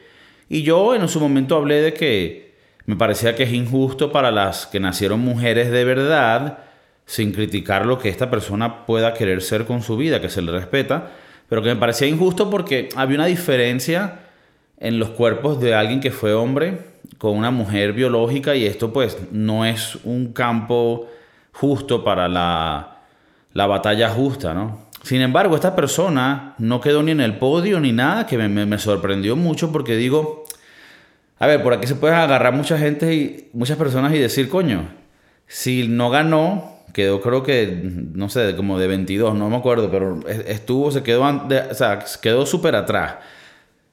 Y 0.49 0.63
yo 0.63 0.95
en 0.95 1.09
su 1.09 1.19
momento 1.19 1.57
hablé 1.57 1.83
de 1.83 1.93
que 1.93 2.55
me 2.85 2.95
parecía 2.95 3.35
que 3.35 3.43
es 3.43 3.53
injusto 3.53 4.13
para 4.13 4.31
las 4.31 4.67
que 4.67 4.79
nacieron 4.79 5.19
mujeres 5.21 5.73
de 5.73 5.85
verdad, 5.85 6.59
sin 7.07 7.33
criticar 7.33 7.87
lo 7.87 7.99
que 7.99 8.09
esta 8.09 8.31
persona 8.31 8.87
pueda 8.87 9.15
querer 9.15 9.43
ser 9.43 9.65
con 9.65 9.83
su 9.83 9.97
vida, 9.97 10.21
que 10.21 10.29
se 10.29 10.43
le 10.43 10.53
respeta, 10.53 11.11
pero 11.49 11.63
que 11.63 11.71
me 11.75 11.81
parecía 11.81 12.07
injusto 12.07 12.49
porque 12.49 12.89
había 12.95 13.17
una 13.17 13.27
diferencia 13.27 14.21
en 14.79 15.01
los 15.01 15.11
cuerpos 15.11 15.61
de 15.61 15.75
alguien 15.75 16.01
que 16.01 16.13
fue 16.13 16.35
hombre 16.35 16.79
con 17.19 17.37
una 17.37 17.51
mujer 17.51 17.93
biológica 17.93 18.55
y 18.55 18.67
esto 18.67 18.93
pues 18.93 19.19
no 19.33 19.65
es 19.65 19.99
un 20.05 20.33
campo 20.33 21.09
justo 21.53 22.05
para 22.05 22.29
la 22.29 22.97
la 23.57 23.67
batalla 23.67 24.11
justa, 24.11 24.53
¿no? 24.53 24.87
Sin 25.03 25.23
embargo, 25.23 25.55
esta 25.55 25.75
persona 25.75 26.55
no 26.59 26.79
quedó 26.83 27.03
ni 27.03 27.13
en 27.13 27.23
el 27.23 27.39
podio 27.39 27.81
ni 27.81 27.91
nada, 27.91 28.27
que 28.27 28.37
me, 28.37 28.79
sorprendió 28.79 29.35
mucho 29.35 29.73
porque 29.73 29.97
digo, 29.97 30.45
a 31.39 31.47
ver, 31.47 31.63
por 31.63 31.73
aquí 31.73 31.87
se 31.87 31.95
pueden 31.95 32.19
agarrar 32.19 32.53
mucha 32.53 32.77
gente 32.77 33.15
y 33.15 33.49
muchas 33.55 33.79
personas 33.79 34.13
y 34.13 34.19
decir, 34.19 34.51
coño, 34.51 34.89
si 35.47 35.89
no 35.89 36.11
ganó, 36.11 36.83
quedó 36.93 37.23
creo 37.23 37.43
que, 37.43 37.81
no 38.13 38.29
sé, 38.29 38.55
como 38.57 38.79
de 38.79 38.89
22, 38.89 39.35
no 39.35 39.49
me 39.49 39.57
acuerdo, 39.57 39.91
pero 39.91 40.21
estuvo, 40.29 40.91
se 40.91 41.03
quedó, 41.03 41.23
o 41.23 41.75
sea, 41.75 42.05
quedó 42.21 42.45
súper 42.45 42.75
atrás. 42.75 43.15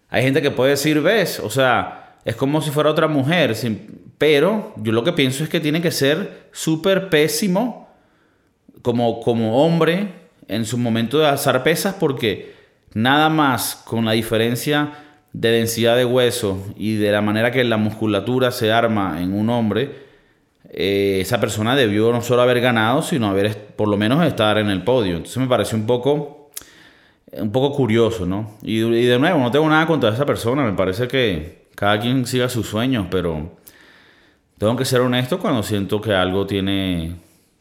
Hay 0.09 0.23
gente 0.23 0.41
que 0.41 0.51
puede 0.51 0.71
decir, 0.71 0.99
ves, 0.99 1.39
o 1.39 1.49
sea, 1.49 2.02
es 2.25 2.35
como 2.35 2.61
si 2.61 2.71
fuera 2.71 2.89
otra 2.89 3.07
mujer, 3.07 3.55
pero 4.17 4.73
yo 4.77 4.91
lo 4.91 5.03
que 5.03 5.13
pienso 5.13 5.43
es 5.43 5.49
que 5.49 5.59
tiene 5.59 5.81
que 5.81 5.91
ser 5.91 6.47
súper 6.51 7.09
pésimo 7.09 7.89
como, 8.81 9.19
como 9.19 9.63
hombre 9.63 10.13
en 10.47 10.65
su 10.65 10.77
momento 10.77 11.19
de 11.19 11.27
alzar 11.27 11.63
pesas 11.63 11.95
porque 11.99 12.53
nada 12.93 13.29
más 13.29 13.81
con 13.85 14.05
la 14.05 14.13
diferencia 14.13 14.93
de 15.33 15.51
densidad 15.51 15.97
de 15.97 16.05
hueso 16.05 16.63
y 16.77 16.95
de 16.95 17.11
la 17.11 17.21
manera 17.21 17.51
que 17.51 17.63
la 17.63 17.77
musculatura 17.77 18.51
se 18.51 18.71
arma 18.71 19.21
en 19.21 19.33
un 19.33 19.49
hombre, 19.49 20.03
eh, 20.69 21.19
esa 21.21 21.39
persona 21.39 21.75
debió 21.75 22.11
no 22.11 22.21
solo 22.21 22.43
haber 22.43 22.61
ganado, 22.61 23.01
sino 23.01 23.27
haber 23.27 23.57
por 23.75 23.87
lo 23.87 23.97
menos 23.97 24.25
estar 24.25 24.57
en 24.59 24.69
el 24.69 24.83
podio. 24.83 25.17
Entonces 25.17 25.37
me 25.37 25.47
pareció 25.47 25.77
un 25.77 25.87
poco, 25.87 26.51
un 27.31 27.51
poco 27.51 27.75
curioso, 27.75 28.25
¿no? 28.25 28.57
Y 28.61 28.79
de 28.81 29.19
nuevo, 29.19 29.39
no 29.39 29.51
tengo 29.51 29.67
nada 29.67 29.87
contra 29.87 30.11
esa 30.11 30.25
persona, 30.25 30.63
me 30.63 30.73
parece 30.73 31.07
que 31.07 31.62
cada 31.75 31.99
quien 31.99 32.25
siga 32.25 32.49
sus 32.49 32.67
sueños, 32.67 33.07
pero 33.09 33.57
tengo 34.57 34.75
que 34.75 34.85
ser 34.85 35.01
honesto 35.01 35.39
cuando 35.39 35.63
siento 35.63 36.01
que 36.01 36.13
algo 36.13 36.45
tiene, 36.45 37.15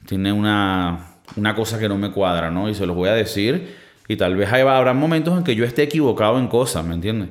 tiene 0.06 0.32
una 0.32 1.12
una 1.36 1.54
cosa 1.54 1.78
que 1.78 1.88
no 1.88 1.96
me 1.96 2.10
cuadra, 2.10 2.50
¿no? 2.50 2.68
Y 2.68 2.74
se 2.74 2.86
los 2.86 2.96
voy 2.96 3.08
a 3.08 3.14
decir. 3.14 3.76
Y 4.08 4.16
tal 4.16 4.36
vez 4.36 4.52
habrá 4.52 4.92
momentos 4.92 5.36
en 5.36 5.44
que 5.44 5.54
yo 5.54 5.64
esté 5.64 5.82
equivocado 5.82 6.38
en 6.38 6.48
cosas, 6.48 6.84
¿me 6.84 6.94
entiendes? 6.94 7.30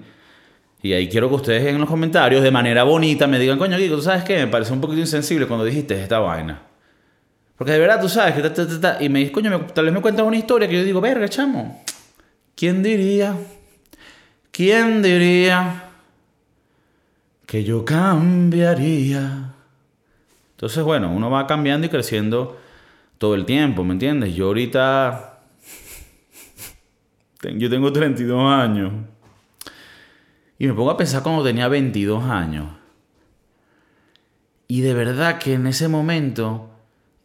Y 0.81 0.93
ahí 0.93 1.07
quiero 1.09 1.29
que 1.29 1.35
ustedes 1.35 1.65
en 1.65 1.79
los 1.79 1.89
comentarios, 1.89 2.41
de 2.41 2.49
manera 2.49 2.83
bonita, 2.83 3.27
me 3.27 3.37
digan, 3.37 3.59
coño, 3.59 3.77
¿tú 3.77 4.01
sabes 4.01 4.23
qué? 4.23 4.37
Me 4.37 4.47
parece 4.47 4.73
un 4.73 4.81
poquito 4.81 4.99
insensible 4.99 5.45
cuando 5.45 5.63
dijiste 5.63 6.01
esta 6.01 6.19
vaina. 6.19 6.61
Porque 7.55 7.73
de 7.73 7.79
verdad 7.79 8.01
tú 8.01 8.09
sabes 8.09 8.33
que... 8.33 9.03
y 9.03 9.09
me 9.09 9.19
dices, 9.19 9.33
coño, 9.33 9.67
tal 9.73 9.85
vez 9.85 9.93
me 9.93 10.01
cuentas 10.01 10.25
una 10.25 10.37
historia 10.37 10.67
que 10.67 10.75
yo 10.75 10.83
digo, 10.83 10.99
verga, 11.01 11.29
chamo. 11.29 11.83
¿Quién 12.55 12.81
diría? 12.81 13.35
¿Quién 14.51 15.03
diría 15.03 15.90
que 17.45 17.63
yo 17.63 17.83
cambiaría? 17.85 19.53
Entonces, 20.51 20.83
bueno, 20.83 21.11
uno 21.11 21.29
va 21.29 21.47
cambiando 21.47 21.87
y 21.87 21.89
creciendo 21.89 22.59
todo 23.17 23.35
el 23.35 23.45
tiempo, 23.45 23.83
¿me 23.83 23.93
entiendes? 23.93 24.35
Yo 24.35 24.47
ahorita... 24.47 25.39
Yo 27.57 27.69
tengo 27.69 27.91
32 27.91 28.51
años. 28.51 28.93
Y 30.59 30.67
me 30.67 30.73
pongo 30.73 30.91
a 30.91 30.97
pensar 30.97 31.23
cuando 31.23 31.43
tenía 31.43 31.67
22 31.67 32.23
años. 32.25 32.67
Y 34.67 34.81
de 34.81 34.93
verdad 34.93 35.39
que 35.39 35.55
en 35.55 35.65
ese 35.65 35.87
momento 35.87 36.69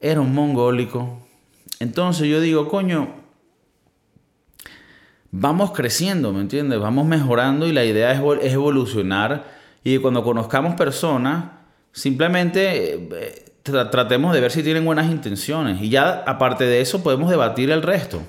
era 0.00 0.20
un 0.20 0.34
mongólico. 0.34 1.20
Entonces 1.78 2.28
yo 2.28 2.40
digo, 2.40 2.68
coño, 2.68 3.08
vamos 5.30 5.72
creciendo, 5.72 6.32
¿me 6.32 6.40
entiendes? 6.40 6.80
Vamos 6.80 7.06
mejorando 7.06 7.66
y 7.66 7.72
la 7.72 7.84
idea 7.84 8.12
es, 8.12 8.20
evolucionar 8.52 9.55
y 9.86 9.98
cuando 9.98 10.24
conozcamos 10.24 10.74
personas, 10.74 11.44
simplemente 11.92 12.94
eh, 12.94 13.44
tratemos 13.62 14.34
de 14.34 14.40
ver 14.40 14.50
si 14.50 14.64
tienen 14.64 14.84
buenas 14.84 15.08
intenciones 15.08 15.80
y 15.80 15.90
ya 15.90 16.24
aparte 16.26 16.64
de 16.64 16.80
eso 16.80 17.04
podemos 17.04 17.30
debatir 17.30 17.70
el 17.70 17.82
resto 17.82 18.20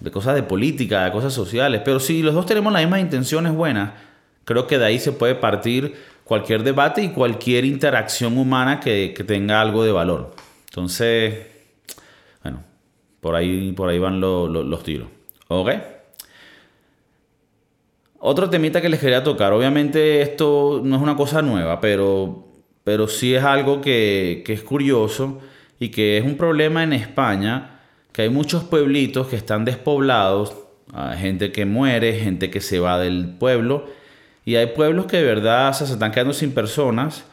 de 0.00 0.10
cosas 0.10 0.34
de 0.34 0.42
política, 0.42 1.04
de 1.04 1.12
cosas 1.12 1.32
sociales, 1.32 1.82
pero 1.84 2.00
si 2.00 2.24
los 2.24 2.34
dos 2.34 2.44
tenemos 2.44 2.72
las 2.72 2.82
mismas 2.82 2.98
intenciones 2.98 3.54
buenas, 3.54 3.92
creo 4.44 4.66
que 4.66 4.78
de 4.78 4.86
ahí 4.86 4.98
se 4.98 5.12
puede 5.12 5.36
partir 5.36 5.94
cualquier 6.24 6.64
debate 6.64 7.04
y 7.04 7.10
cualquier 7.10 7.64
interacción 7.64 8.36
humana 8.36 8.80
que, 8.80 9.14
tenga 9.24 9.60
algo 9.60 9.84
de 9.84 9.92
valor. 9.92 10.34
Entonces, 10.70 11.46
bueno, 12.42 12.64
por 13.20 13.36
ahí, 13.36 13.70
por 13.70 13.88
ahí 13.88 14.00
van 14.00 14.20
los 14.20 14.82
tiros. 14.82 15.06
¿Ok? 15.46 15.70
Otro 18.24 18.48
temita 18.48 18.80
que 18.80 18.88
les 18.88 19.00
quería 19.00 19.24
tocar. 19.24 19.52
Obviamente 19.52 20.22
esto 20.22 20.80
no 20.84 20.94
es 20.94 21.02
una 21.02 21.16
cosa 21.16 21.42
nueva, 21.42 21.80
pero, 21.80 22.46
pero 22.84 23.08
sí 23.08 23.34
es 23.34 23.42
algo 23.42 23.80
que, 23.80 24.44
que 24.46 24.52
es 24.52 24.62
curioso 24.62 25.40
y 25.80 25.88
que 25.88 26.18
es 26.18 26.24
un 26.24 26.36
problema 26.36 26.84
en 26.84 26.92
España, 26.92 27.80
que 28.12 28.22
hay 28.22 28.28
muchos 28.28 28.62
pueblitos 28.62 29.26
que 29.26 29.34
están 29.34 29.64
despoblados, 29.64 30.54
hay 30.92 31.18
gente 31.18 31.50
que 31.50 31.64
muere, 31.64 32.12
gente 32.20 32.48
que 32.48 32.60
se 32.60 32.78
va 32.78 32.96
del 33.00 33.26
pueblo 33.40 33.86
y 34.44 34.54
hay 34.54 34.66
pueblos 34.66 35.06
que 35.06 35.16
de 35.16 35.24
verdad 35.24 35.72
se 35.72 35.82
están 35.82 36.12
quedando 36.12 36.32
sin 36.32 36.52
personas. 36.52 37.24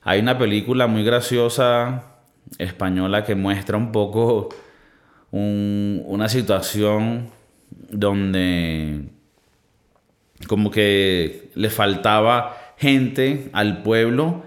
Hay 0.00 0.20
una 0.20 0.38
película 0.38 0.86
muy 0.86 1.04
graciosa 1.04 2.22
española 2.56 3.22
que 3.22 3.34
muestra 3.34 3.76
un 3.76 3.92
poco 3.92 4.48
una 5.30 6.30
situación 6.30 7.28
donde 7.90 9.17
como 10.46 10.70
que 10.70 11.50
le 11.54 11.70
faltaba 11.70 12.56
gente 12.76 13.50
al 13.52 13.82
pueblo 13.82 14.42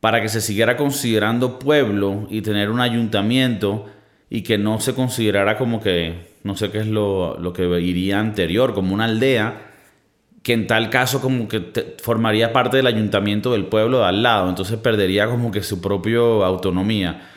para 0.00 0.20
que 0.20 0.28
se 0.28 0.40
siguiera 0.40 0.76
considerando 0.76 1.58
pueblo 1.58 2.26
y 2.30 2.42
tener 2.42 2.70
un 2.70 2.80
ayuntamiento 2.80 3.86
y 4.28 4.42
que 4.42 4.58
no 4.58 4.80
se 4.80 4.94
considerara 4.94 5.56
como 5.56 5.80
que, 5.80 6.34
no 6.42 6.56
sé 6.56 6.70
qué 6.70 6.78
es 6.78 6.86
lo, 6.86 7.38
lo 7.38 7.52
que 7.52 7.64
iría 7.80 8.20
anterior, 8.20 8.74
como 8.74 8.92
una 8.92 9.04
aldea, 9.04 9.72
que 10.42 10.52
en 10.52 10.66
tal 10.66 10.90
caso 10.90 11.20
como 11.20 11.48
que 11.48 11.96
formaría 12.02 12.52
parte 12.52 12.76
del 12.76 12.86
ayuntamiento 12.86 13.52
del 13.52 13.66
pueblo 13.66 13.98
de 13.98 14.04
al 14.04 14.22
lado, 14.22 14.48
entonces 14.48 14.76
perdería 14.78 15.26
como 15.28 15.50
que 15.50 15.62
su 15.62 15.80
propia 15.80 16.18
autonomía. 16.18 17.30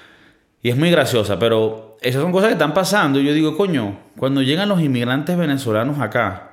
Y 0.62 0.70
es 0.70 0.78
muy 0.78 0.92
graciosa, 0.92 1.40
pero 1.40 1.98
esas 2.02 2.22
son 2.22 2.32
cosas 2.32 2.50
que 2.50 2.54
están 2.54 2.74
pasando. 2.74 3.20
Y 3.20 3.26
yo 3.26 3.34
digo, 3.34 3.56
coño, 3.58 3.98
cuando 4.18 4.42
llegan 4.42 4.70
los 4.70 4.82
inmigrantes 4.82 5.38
venezolanos 5.38 6.00
acá, 6.00 6.49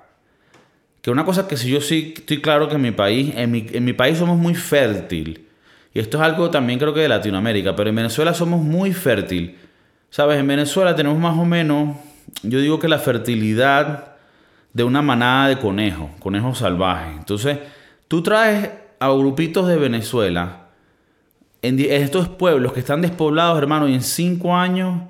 que 1.06 1.12
una 1.12 1.24
cosa 1.24 1.46
que 1.46 1.56
si 1.56 1.70
yo 1.70 1.80
sí 1.80 2.14
estoy 2.16 2.40
claro 2.40 2.68
que 2.68 2.74
en 2.74 2.80
mi 2.80 2.90
país, 2.90 3.32
en 3.36 3.52
mi, 3.52 3.64
en 3.70 3.84
mi 3.84 3.92
país 3.92 4.18
somos 4.18 4.36
muy 4.36 4.56
fértil. 4.56 5.46
Y 5.94 6.00
esto 6.00 6.18
es 6.18 6.24
algo 6.24 6.50
también 6.50 6.80
creo 6.80 6.92
que 6.92 6.98
de 6.98 7.08
Latinoamérica, 7.08 7.76
pero 7.76 7.90
en 7.90 7.94
Venezuela 7.94 8.34
somos 8.34 8.60
muy 8.60 8.92
fértil. 8.92 9.56
¿Sabes? 10.10 10.40
En 10.40 10.48
Venezuela 10.48 10.96
tenemos 10.96 11.16
más 11.20 11.38
o 11.38 11.44
menos, 11.44 11.96
yo 12.42 12.60
digo 12.60 12.80
que 12.80 12.88
la 12.88 12.98
fertilidad 12.98 14.16
de 14.72 14.82
una 14.82 15.00
manada 15.00 15.46
de 15.46 15.58
conejos, 15.58 16.10
conejos 16.18 16.58
salvajes. 16.58 17.16
Entonces, 17.16 17.58
tú 18.08 18.24
traes 18.24 18.68
a 18.98 19.08
grupitos 19.10 19.68
de 19.68 19.76
Venezuela, 19.76 20.70
en 21.62 21.78
estos 21.78 22.28
pueblos 22.28 22.72
que 22.72 22.80
están 22.80 23.00
despoblados, 23.00 23.58
hermano, 23.58 23.86
y 23.86 23.94
en 23.94 24.02
cinco 24.02 24.56
años 24.56 25.02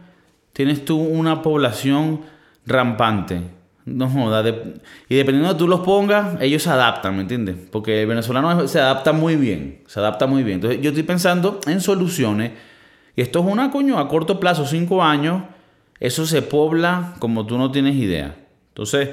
tienes 0.52 0.84
tú 0.84 0.98
una 0.98 1.40
población 1.40 2.20
rampante. 2.66 3.55
No 3.86 4.10
jodas. 4.10 4.44
y 5.08 5.14
dependiendo 5.14 5.52
de 5.52 5.58
tú 5.58 5.68
los 5.68 5.80
pongas, 5.80 6.40
ellos 6.40 6.64
se 6.64 6.70
adaptan, 6.70 7.14
¿me 7.14 7.22
entiendes? 7.22 7.56
Porque 7.70 8.02
el 8.02 8.08
venezolano 8.08 8.66
se 8.66 8.80
adapta 8.80 9.12
muy 9.12 9.36
bien. 9.36 9.82
Se 9.86 10.00
adapta 10.00 10.26
muy 10.26 10.42
bien. 10.42 10.56
Entonces, 10.56 10.80
yo 10.82 10.90
estoy 10.90 11.04
pensando 11.04 11.60
en 11.66 11.80
soluciones. 11.80 12.50
Y 13.14 13.22
esto 13.22 13.38
es 13.38 13.46
una 13.46 13.70
coño 13.70 13.98
a 13.98 14.08
corto 14.08 14.40
plazo, 14.40 14.66
cinco 14.66 15.04
años. 15.04 15.44
Eso 16.00 16.26
se 16.26 16.42
pobla 16.42 17.14
como 17.20 17.46
tú 17.46 17.58
no 17.58 17.70
tienes 17.70 17.94
idea. 17.94 18.34
Entonces, 18.70 19.08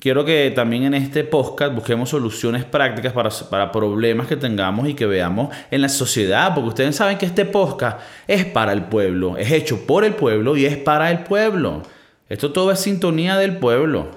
quiero 0.00 0.24
que 0.24 0.50
también 0.54 0.84
en 0.84 0.94
este 0.94 1.22
podcast 1.22 1.74
busquemos 1.74 2.08
soluciones 2.08 2.64
prácticas 2.64 3.12
para, 3.12 3.70
problemas 3.70 4.26
que 4.26 4.36
tengamos 4.36 4.88
y 4.88 4.94
que 4.94 5.04
veamos 5.04 5.54
en 5.70 5.82
la 5.82 5.90
sociedad, 5.90 6.54
porque 6.54 6.68
ustedes 6.70 6.96
saben 6.96 7.18
que 7.18 7.26
este 7.26 7.44
podcast 7.44 8.00
es 8.26 8.46
para 8.46 8.72
el 8.72 8.84
pueblo, 8.84 9.36
es 9.36 9.52
hecho 9.52 9.86
por 9.86 10.04
el 10.04 10.14
pueblo 10.14 10.56
y 10.56 10.64
es 10.64 10.78
para 10.78 11.10
el 11.10 11.20
pueblo. 11.20 11.82
Esto 12.28 12.52
todo 12.52 12.72
es 12.72 12.80
sintonía 12.80 13.36
del 13.36 13.58
pueblo. 13.58 14.10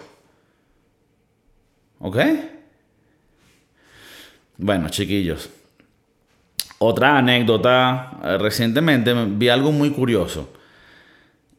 ¿Ok? 1.99 2.17
Bueno, 4.57 4.89
chiquillos. 4.89 5.49
Otra 6.79 7.17
anécdota. 7.17 8.19
Eh, 8.23 8.37
recientemente 8.37 9.13
vi 9.13 9.49
algo 9.49 9.71
muy 9.71 9.91
curioso. 9.91 10.49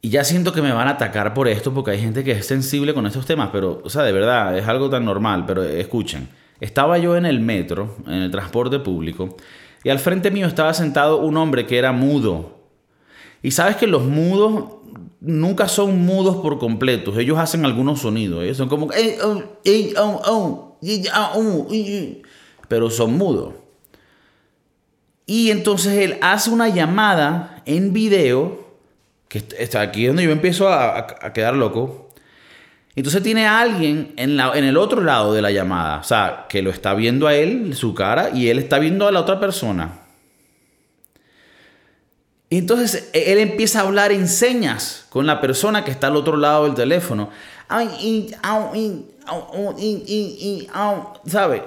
Y 0.03 0.09
ya 0.09 0.25
siento 0.25 0.53
que 0.53 0.63
me 0.63 0.73
van 0.73 0.89
a 0.89 0.93
atacar 0.93 1.35
por 1.35 1.47
esto 1.47 1.75
porque 1.75 1.91
hay 1.93 2.01
gente 2.01 2.25
que 2.25 2.33
es 2.33 2.47
sensible 2.47 2.95
con 2.95 3.07
estos 3.07 3.27
temas, 3.27 3.51
pero, 3.53 3.83
o 3.85 3.91
sea, 3.91 4.03
de 4.03 4.13
verdad, 4.13 4.57
es 4.57 4.67
algo 4.67 4.89
tan 4.89 5.05
normal, 5.05 5.45
pero 5.47 5.63
escuchen. 5.63 6.29
Estaba 6.59 6.97
yo 6.97 7.17
en 7.17 7.27
el 7.27 7.41
metro, 7.41 7.97
en 8.07 8.15
el 8.15 8.31
transporte 8.31 8.79
público, 8.79 9.37
y 9.85 9.91
al 9.91 9.99
frente 9.99 10.31
mío 10.31 10.47
estaba 10.47 10.73
sentado 10.73 11.19
un 11.19 11.37
hombre 11.37 11.67
que 11.67 11.77
era 11.77 11.93
mudo. 11.93 12.61
Y 13.43 13.51
sabes 13.51 13.77
que 13.77 13.87
los 13.87 14.05
mudos 14.05 14.80
nunca 15.21 15.69
son 15.69 16.01
mudos 16.05 16.37
por 16.37 16.59
completo, 16.59 17.19
ellos 17.19 17.39
hacen 17.39 17.65
algunos 17.65 18.01
sonidos, 18.01 18.57
son 18.57 18.69
como... 18.69 18.89
Pero 22.69 22.91
son 22.91 23.19
mudos. 23.19 23.55
Y 25.27 25.51
entonces 25.51 25.93
él 25.99 26.19
hace 26.23 26.51
una 26.51 26.69
llamada 26.69 27.63
en 27.67 27.93
video 27.93 28.71
que 29.29 29.45
está 29.59 29.81
aquí 29.81 30.07
donde 30.07 30.25
yo 30.25 30.33
empiezo 30.33 30.69
a, 30.69 31.07
quedar 31.33 31.55
loco. 31.55 32.09
Entonces 32.97 33.23
tiene 33.23 33.47
a 33.47 33.61
alguien 33.61 34.13
en, 34.17 34.37
la, 34.37 34.53
en 34.59 34.65
el 34.65 34.77
otro 34.77 35.01
lado 35.03 35.33
de 35.33 35.41
la 35.41 35.53
llamada, 35.53 35.99
o 35.99 36.03
sea, 36.03 36.47
que 36.49 36.63
lo 36.63 36.71
está 36.71 36.95
viendo 36.95 37.29
a 37.29 37.35
él, 37.35 37.77
su 37.77 37.95
cara, 37.95 38.31
y 38.35 38.49
él 38.49 38.59
está 38.59 38.81
viendo 38.81 39.07
a 39.07 39.13
la 39.13 39.21
otra 39.21 39.39
persona. 39.39 40.01
Y 42.51 42.59
entonces 42.59 43.09
e, 43.13 43.33
él 43.33 43.39
empieza 43.39 43.81
a 43.81 43.85
hablar 43.85 44.13
en 44.13 44.29
señas 44.29 45.07
con 45.09 45.27
la 45.27 45.41
persona 45.41 45.85
que 45.85 45.93
está 45.93 46.09
al 46.09 46.17
otro 46.17 46.37
lado 46.37 46.65
del 46.65 46.75
teléfono. 46.75 47.31
¿Sabe? 51.27 51.63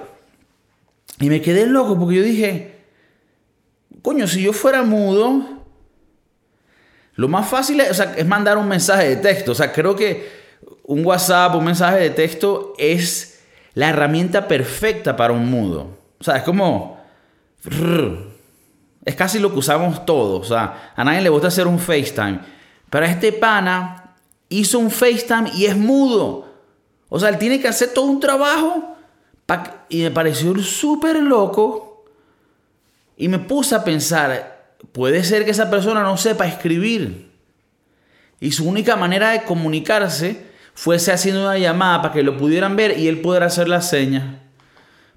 Y 1.18 1.30
me 1.30 1.40
quedé 1.40 1.66
loco 1.66 1.98
porque 1.98 2.16
yo 2.16 2.22
dije, 2.22 2.84
coño, 4.02 4.26
si 4.26 4.42
yo 4.42 4.52
fuera 4.52 4.82
mudo, 4.82 5.64
lo 7.14 7.28
más 7.28 7.48
fácil 7.48 7.80
es, 7.80 8.26
mandar 8.26 8.58
un 8.58 8.68
mensaje 8.68 9.08
de 9.08 9.16
texto. 9.16 9.52
O 9.52 9.54
sea, 9.54 9.72
creo 9.72 9.96
que 9.96 10.28
un 10.84 11.06
WhatsApp, 11.06 11.54
un 11.54 11.64
mensaje 11.64 12.00
de 12.00 12.10
texto 12.10 12.74
es 12.76 13.40
la 13.72 13.88
herramienta 13.88 14.46
perfecta 14.46 15.16
para 15.16 15.32
un 15.32 15.50
mudo. 15.50 15.96
O 16.20 16.24
sea, 16.24 16.36
es 16.36 16.42
como... 16.42 17.02
Es 19.04 19.14
casi 19.14 19.38
lo 19.38 19.52
que 19.52 19.58
usamos 19.58 20.06
todos. 20.06 20.40
O 20.40 20.48
sea, 20.48 20.92
a 20.96 21.04
nadie 21.04 21.20
le 21.20 21.28
gusta 21.28 21.48
hacer 21.48 21.66
un 21.66 21.78
FaceTime. 21.78 22.40
Pero 22.90 23.06
este 23.06 23.32
pana 23.32 24.16
hizo 24.48 24.78
un 24.78 24.90
FaceTime 24.90 25.50
y 25.54 25.66
es 25.66 25.76
mudo. 25.76 26.48
O 27.08 27.20
sea, 27.20 27.28
él 27.28 27.38
tiene 27.38 27.60
que 27.60 27.68
hacer 27.68 27.90
todo 27.92 28.06
un 28.06 28.20
trabajo. 28.20 28.96
Y 29.88 30.02
me 30.02 30.10
pareció 30.10 30.56
súper 30.58 31.16
loco. 31.16 32.04
Y 33.16 33.28
me 33.28 33.38
puse 33.38 33.74
a 33.74 33.84
pensar, 33.84 34.76
puede 34.92 35.22
ser 35.22 35.44
que 35.44 35.50
esa 35.50 35.70
persona 35.70 36.02
no 36.02 36.16
sepa 36.16 36.46
escribir 36.46 37.34
y 38.44 38.52
su 38.52 38.68
única 38.68 38.94
manera 38.96 39.30
de 39.30 39.44
comunicarse 39.44 40.44
fuese 40.74 41.12
haciendo 41.12 41.44
una 41.44 41.56
llamada 41.56 42.02
para 42.02 42.14
que 42.14 42.22
lo 42.22 42.36
pudieran 42.36 42.76
ver 42.76 42.98
y 42.98 43.08
él 43.08 43.22
pudiera 43.22 43.46
hacer 43.46 43.68
las 43.68 43.88
señas. 43.88 44.36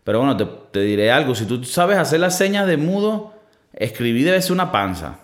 Pero 0.05 0.19
bueno, 0.19 0.37
te, 0.71 0.79
diré 0.79 1.11
algo, 1.11 1.35
si 1.35 1.45
tú 1.45 1.61
sabes 1.65 1.97
hacer 1.97 2.21
las 2.21 2.37
señas 2.37 2.67
de 2.67 2.77
mudo, 2.77 3.33
escribir 3.73 4.25
debe 4.25 4.41
ser 4.41 4.53
una 4.53 4.71
panza. 4.71 5.19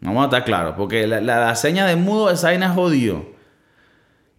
Vamos 0.00 0.22
a 0.22 0.26
estar 0.26 0.44
claros, 0.44 0.74
porque 0.76 1.06
la, 1.06 1.54
seña 1.56 1.86
de 1.86 1.96
mudo, 1.96 2.30
esa 2.30 2.48
vaina 2.48 2.66
es 2.66 2.72
jodido. 2.72 3.26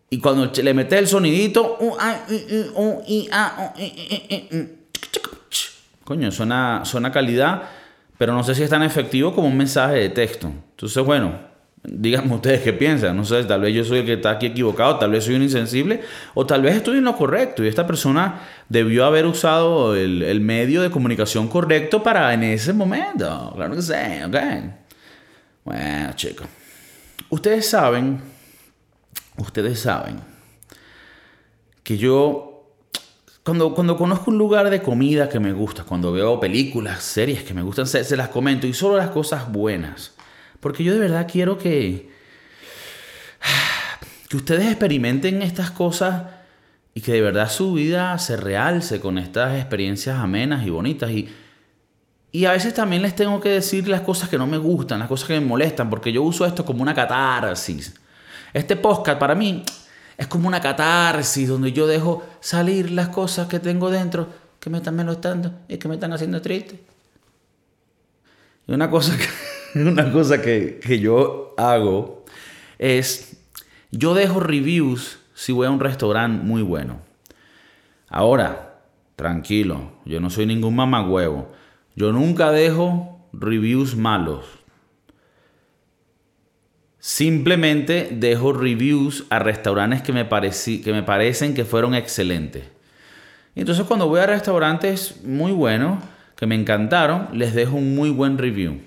Y 0.09 0.19
cuando 0.19 0.45
le 0.45 0.73
metes 0.73 0.99
el 0.99 1.07
sonidito, 1.07 1.77
coño, 6.05 6.31
suena, 6.31 6.85
suena 6.85 7.11
calidad 7.11 7.63
pero 8.17 8.33
no 8.33 8.43
sé 8.43 8.55
si 8.55 8.63
es 8.63 8.69
tan 8.69 8.83
efectivo 8.83 9.33
como 9.33 9.47
un 9.47 9.57
mensaje 9.57 9.95
de 9.95 10.09
texto. 10.09 10.47
Entonces, 10.47 11.03
bueno, 11.05 11.39
Díganme 11.89 12.35
ustedes 12.35 12.61
qué 12.63 12.73
piensan. 12.73 13.15
No 13.15 13.23
sé, 13.23 13.45
tal 13.45 13.61
vez 13.61 13.73
yo 13.73 13.85
soy 13.85 13.99
el 13.99 14.05
que 14.05 14.13
está 14.13 14.31
aquí 14.31 14.47
equivocado, 14.47 14.99
tal 14.99 15.11
vez 15.11 15.23
soy 15.23 15.35
un 15.35 15.43
insensible, 15.43 16.01
o 16.33 16.45
tal 16.45 16.61
vez 16.61 16.75
estoy 16.75 16.97
en 16.97 17.05
lo 17.05 17.15
correcto. 17.15 17.63
Y 17.63 17.69
esta 17.69 17.87
persona 17.87 18.41
debió 18.67 19.05
haber 19.05 19.25
usado 19.25 19.95
el, 19.95 20.41
medio 20.41 20.81
de 20.81 20.91
comunicación 20.91 21.47
correcto 21.47 22.03
para 22.03 22.33
en 22.33 22.43
ese 22.43 22.73
momento. 22.73 23.53
Claro 23.55 23.73
que 23.73 23.81
sí, 23.81 23.93
ok. 24.25 24.35
Bueno, 25.63 26.13
chicos. 26.15 26.47
Ustedes 27.29 27.69
saben, 27.69 28.21
ustedes 29.37 29.79
saben 29.79 30.19
que 31.83 31.97
yo, 31.97 32.73
cuando, 33.43 33.73
cuando 33.73 33.95
conozco 33.95 34.29
un 34.29 34.37
lugar 34.37 34.69
de 34.69 34.81
comida 34.81 35.29
que 35.29 35.39
me 35.39 35.53
gusta, 35.53 35.85
cuando 35.85 36.11
veo 36.11 36.37
películas, 36.37 37.01
series 37.01 37.43
que 37.43 37.53
me 37.53 37.61
gustan, 37.61 37.87
se 37.87 38.17
las 38.17 38.27
comento 38.27 38.67
y 38.67 38.73
solo 38.73 38.97
las 38.97 39.09
cosas 39.09 39.49
buenas 39.49 40.16
porque 40.59 40.83
yo 40.83 40.93
de 40.93 40.99
verdad 40.99 41.27
quiero 41.31 41.57
que, 41.57 42.09
que 44.29 44.37
ustedes 44.37 44.67
experimenten 44.67 45.41
estas 45.41 45.71
cosas 45.71 46.23
y 46.93 47.01
que 47.01 47.13
de 47.13 47.21
verdad 47.21 47.49
su 47.49 47.73
vida 47.73 48.17
se 48.17 48.37
realce 48.37 48.99
con 48.99 49.17
estas 49.17 49.55
experiencias 49.55 50.17
amenas 50.17 50.65
y 50.65 50.71
bonitas. 50.71 51.11
Y, 51.11 51.29
y 52.31 52.45
a 52.45 52.51
veces 52.51 52.73
también 52.73 53.03
les 53.03 53.15
tengo 53.15 53.39
que 53.39 53.49
decir 53.49 53.87
las 53.87 54.01
cosas 54.01 54.29
que 54.29 54.37
no 54.37 54.47
me 54.47 54.57
gustan, 54.57 54.99
las 54.99 55.07
cosas 55.07 55.27
que 55.27 55.39
me 55.39 55.45
molestan, 55.45 55.89
porque 55.89 56.11
yo 56.11 56.23
uso 56.23 56.45
esto 56.45 56.65
como 56.65 56.81
una 56.81 56.95
catarsis. 56.95 57.93
Este 58.53 58.75
podcast 58.75 59.19
para 59.19 59.35
mí 59.35 59.63
es 60.17 60.27
como 60.27 60.47
una 60.47 60.59
catarsis 60.59 61.47
donde 61.47 61.71
yo 61.71 61.85
dejo 61.85 62.25
salir 62.39 62.89
las 62.89 63.09
cosas 63.09 63.47
que 63.47 63.59
tengo 63.59 63.91
dentro 63.91 64.27
que 64.59 64.71
me 64.71 64.79
están 64.79 64.95
molestando 64.95 65.53
y 65.67 65.77
que 65.77 65.87
me 65.87 65.95
están 65.95 66.13
haciendo 66.13 66.41
triste. 66.41 66.83
Y 68.67 68.73
una 68.73 68.89
cosa 68.89 69.15
que... 69.15 69.56
una 69.75 70.11
cosa 70.11 70.41
que, 70.41 70.99
yo 71.01 71.53
hago 71.57 72.25
es, 72.77 73.37
yo 73.91 74.13
dejo 74.13 74.39
reviews 74.39 75.19
si 75.33 75.51
voy 75.51 75.67
a 75.67 75.71
un 75.71 75.79
restaurante 75.79 76.43
muy 76.43 76.61
bueno. 76.61 76.99
Ahora, 78.09 78.81
tranquilo, 79.15 79.91
yo 80.05 80.19
no 80.19 80.29
soy 80.29 80.45
ningún 80.45 80.75
mamagüevo. 80.75 81.51
Yo 81.95 82.11
nunca 82.11 82.51
dejo 82.51 83.27
reviews 83.33 83.95
malos. 83.95 84.45
Simplemente 86.99 88.09
dejo 88.11 88.53
reviews 88.53 89.25
a 89.29 89.39
restaurantes 89.39 90.01
que 90.01 90.13
me, 90.13 90.27
que 90.27 90.91
me 90.93 91.03
parecen 91.03 91.53
que 91.53 91.65
fueron 91.65 91.95
excelentes. 91.95 92.65
entonces 93.55 93.85
cuando 93.85 94.07
voy 94.07 94.19
a 94.19 94.25
restaurantes 94.25 95.23
muy 95.23 95.51
buenos, 95.51 96.03
que 96.35 96.45
me 96.45 96.55
encantaron, 96.55 97.29
les 97.33 97.53
dejo 97.55 97.77
un 97.77 97.95
muy 97.95 98.09
buen 98.09 98.37
review. 98.37 98.79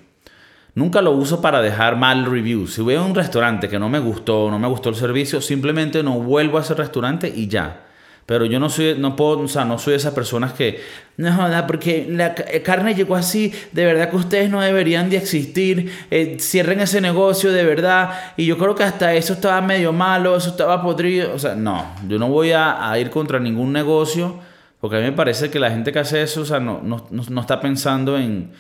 Nunca 0.74 1.02
lo 1.02 1.12
uso 1.12 1.40
para 1.40 1.61
dejar 1.61 1.96
mal 1.96 2.26
review. 2.26 2.66
Si 2.66 2.80
voy 2.80 2.94
a 2.94 3.02
un 3.02 3.14
restaurante 3.14 3.68
que 3.68 3.78
no 3.78 3.88
me 3.88 3.98
gustó, 3.98 4.50
no 4.50 4.59
me 4.59 4.68
gustó 4.68 4.90
el 4.90 4.94
servicio, 4.94 5.40
simplemente 5.40 6.02
no 6.02 6.20
vuelvo 6.20 6.59
a 6.59 6.61
ese 6.61 6.74
restaurante 6.74 7.33
y 7.35 7.48
ya. 7.48 7.87
Pero 8.30 8.44
yo 8.44 8.61
no 8.61 8.70
soy, 8.70 8.94
no 8.96 9.16
puedo, 9.16 9.40
o 9.40 9.48
sea, 9.48 9.64
no 9.64 9.76
soy 9.76 9.92
de 9.92 9.96
esas 9.96 10.14
personas 10.14 10.52
que, 10.52 10.80
no 11.16 11.37
porque 11.66 12.06
la 12.09 12.33
carne 12.62 12.94
llegó 12.94 13.16
así, 13.16 13.52
de 13.72 13.85
verdad 13.85 14.09
que 14.09 14.14
ustedes 14.14 14.48
no 14.48 14.61
deberían 14.61 15.11
de 15.11 15.16
existir, 15.16 15.92
eh, 16.12 16.37
cierren 16.38 16.78
ese 16.78 17.00
negocio 17.00 17.50
de 17.50 17.64
verdad. 17.64 18.35
Y 18.37 18.46
yo 18.46 18.56
creo 18.56 18.76
que 18.76 18.85
hasta 18.85 19.14
eso 19.14 19.33
estaba 19.33 19.61
medio 19.61 19.92
malo, 19.92 20.37
eso 20.37 20.50
estaba 20.50 20.80
podrido. 20.80 21.35
O 21.35 21.40
sea, 21.40 21.56
no, 21.56 21.85
yo 22.06 22.20
no 22.20 22.28
voy 22.28 22.52
a, 22.52 22.96
ir 23.00 23.11
contra 23.11 23.40
ningún 23.40 23.72
negocio, 23.72 24.38
porque 24.80 24.98
a 24.98 25.00
mí 25.00 25.06
me 25.06 25.12
parece 25.12 25.50
que 25.50 25.59
la 25.59 25.72
gente 25.72 25.90
que 25.90 25.98
hace 25.98 26.22
eso, 26.22 26.42
o 26.42 26.44
sea, 26.44 26.61
no, 26.61 26.80
no, 26.85 27.09
no 27.11 27.40
está 27.40 27.61
pensando 27.61 28.16
en 28.16 28.52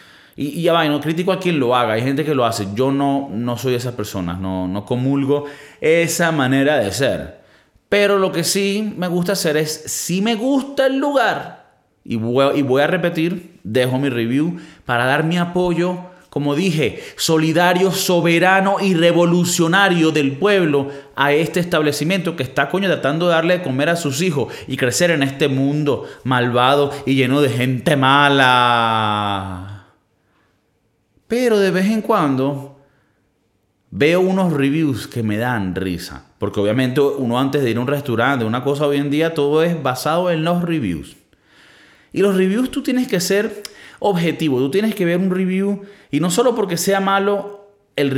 y, 0.42 0.62
ya 0.62 0.72
va, 0.72 0.88
no 0.88 1.02
critico 1.02 1.32
a 1.32 1.38
quien 1.38 1.60
lo 1.60 1.76
haga, 1.76 1.92
hay 1.92 2.02
gente 2.02 2.24
que 2.24 2.34
lo 2.34 2.46
hace. 2.46 2.68
Yo 2.74 2.90
no, 2.90 3.28
no 3.30 3.58
soy 3.58 3.74
esas 3.74 3.92
personas, 3.92 4.40
no, 4.40 4.66
no 4.66 4.86
comulgo 4.86 5.44
esa 5.82 6.32
manera 6.32 6.78
de 6.78 6.90
ser. 6.92 7.40
Pero 7.90 8.18
lo 8.18 8.32
que 8.32 8.42
sí 8.42 8.94
me 8.96 9.06
gusta 9.06 9.32
hacer 9.32 9.58
es, 9.58 9.70
si 9.70 10.22
me 10.22 10.36
gusta 10.36 10.86
el 10.86 10.96
lugar, 10.96 11.74
y 12.04 12.16
voy, 12.16 12.58
y 12.58 12.62
voy 12.62 12.80
a 12.80 12.86
repetir, 12.86 13.60
dejo 13.64 13.98
mi 13.98 14.08
review 14.08 14.56
para 14.86 15.04
dar 15.04 15.24
mi 15.24 15.36
apoyo, 15.36 15.98
como 16.30 16.54
dije, 16.54 17.02
solidario, 17.16 17.90
soberano 17.92 18.76
y 18.80 18.94
revolucionario 18.94 20.10
del 20.10 20.38
pueblo 20.38 20.88
a 21.16 21.32
este 21.32 21.60
establecimiento 21.60 22.36
que 22.36 22.44
está 22.44 22.70
coño 22.70 22.88
tratando 22.88 23.26
de 23.26 23.34
darle 23.34 23.58
de 23.58 23.62
comer 23.62 23.90
a 23.90 23.96
sus 23.96 24.22
hijos 24.22 24.54
y 24.66 24.78
crecer 24.78 25.10
en 25.10 25.22
este 25.22 25.48
mundo 25.48 26.06
malvado 26.24 26.92
y 27.04 27.16
lleno 27.16 27.42
de 27.42 27.50
gente 27.50 27.94
mala. 27.94 29.69
Pero 31.30 31.60
de 31.60 31.70
vez 31.70 31.86
en 31.86 32.02
cuando 32.02 32.76
veo 33.92 34.20
unos 34.20 34.52
reviews 34.52 35.06
que 35.06 35.22
me 35.22 35.38
dan 35.38 35.76
risa. 35.76 36.26
Porque 36.38 36.58
obviamente 36.58 37.00
uno 37.00 37.38
antes 37.38 37.62
de 37.62 37.70
ir 37.70 37.76
a 37.76 37.80
un 37.80 37.86
restaurante, 37.86 38.44
una 38.44 38.64
cosa 38.64 38.88
hoy 38.88 38.96
en 38.96 39.10
día, 39.10 39.32
todo 39.32 39.62
es 39.62 39.80
basado 39.80 40.32
en 40.32 40.42
los 40.42 40.60
reviews. 40.60 41.16
Y 42.12 42.22
los 42.22 42.36
reviews 42.36 42.72
tú 42.72 42.82
tienes 42.82 43.06
que 43.06 43.20
ser 43.20 43.62
objetivo. 44.00 44.58
Tú 44.58 44.72
tienes 44.72 44.92
que 44.96 45.04
ver 45.04 45.18
un 45.18 45.30
review 45.30 45.82
y 46.10 46.18
no 46.18 46.32
solo 46.32 46.56
porque 46.56 46.76
sea 46.76 46.98
malo, 46.98 47.68
el, 47.94 48.08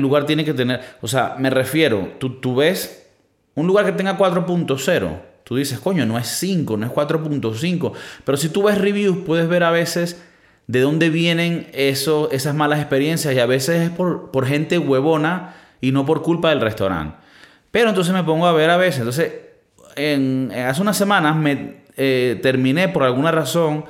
lugar 0.00 0.24
tiene 0.24 0.44
que 0.44 0.54
tener... 0.54 0.82
O 1.00 1.08
sea, 1.08 1.34
me 1.40 1.50
refiero, 1.50 2.12
tú, 2.20 2.38
tú 2.38 2.54
ves 2.54 3.08
un 3.56 3.66
lugar 3.66 3.86
que 3.86 3.92
tenga 3.92 4.16
4.0. 4.16 5.20
Tú 5.42 5.56
dices, 5.56 5.80
coño, 5.80 6.06
no 6.06 6.16
es 6.16 6.28
5, 6.28 6.76
no 6.76 6.86
es 6.86 6.92
4.5. 6.92 7.92
Pero 8.22 8.38
si 8.38 8.50
tú 8.50 8.62
ves 8.62 8.78
reviews, 8.78 9.18
puedes 9.26 9.48
ver 9.48 9.64
a 9.64 9.72
veces 9.72 10.22
de 10.66 10.80
dónde 10.80 11.10
vienen 11.10 11.66
esas 11.72 12.54
malas 12.54 12.78
experiencias 12.80 13.34
y 13.34 13.38
a 13.38 13.46
veces 13.46 13.82
es 13.82 13.90
por, 13.90 14.30
por 14.30 14.46
gente 14.46 14.78
huevona 14.78 15.54
y 15.80 15.92
no 15.92 16.06
por 16.06 16.22
culpa 16.22 16.50
del 16.50 16.60
restaurante. 16.60 17.16
Pero 17.70 17.88
entonces 17.88 18.12
me 18.14 18.22
pongo 18.22 18.46
a 18.46 18.52
ver 18.52 18.70
a 18.70 18.76
veces, 18.76 19.00
entonces 19.00 19.32
en, 19.96 20.52
hace 20.52 20.80
unas 20.80 20.96
semanas 20.96 21.36
me 21.36 21.82
eh, 21.96 22.38
terminé 22.42 22.88
por 22.88 23.02
alguna 23.02 23.30
razón 23.30 23.84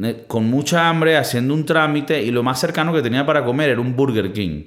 eh, 0.00 0.24
con 0.26 0.48
mucha 0.48 0.88
hambre 0.88 1.16
haciendo 1.16 1.54
un 1.54 1.66
trámite 1.66 2.22
y 2.22 2.30
lo 2.30 2.42
más 2.42 2.60
cercano 2.60 2.92
que 2.92 3.02
tenía 3.02 3.26
para 3.26 3.44
comer 3.44 3.70
era 3.70 3.80
un 3.80 3.96
Burger 3.96 4.32
King. 4.32 4.64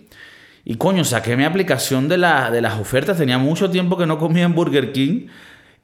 Y 0.63 0.75
coño, 0.75 1.03
saqué 1.03 1.37
mi 1.37 1.43
aplicación 1.43 2.07
de, 2.07 2.17
la, 2.17 2.49
de 2.49 2.61
las 2.61 2.79
ofertas, 2.79 3.17
tenía 3.17 3.37
mucho 3.37 3.69
tiempo 3.69 3.97
que 3.97 4.07
no 4.07 4.17
comía 4.17 4.45
en 4.45 4.55
Burger 4.55 4.91
King 4.91 5.27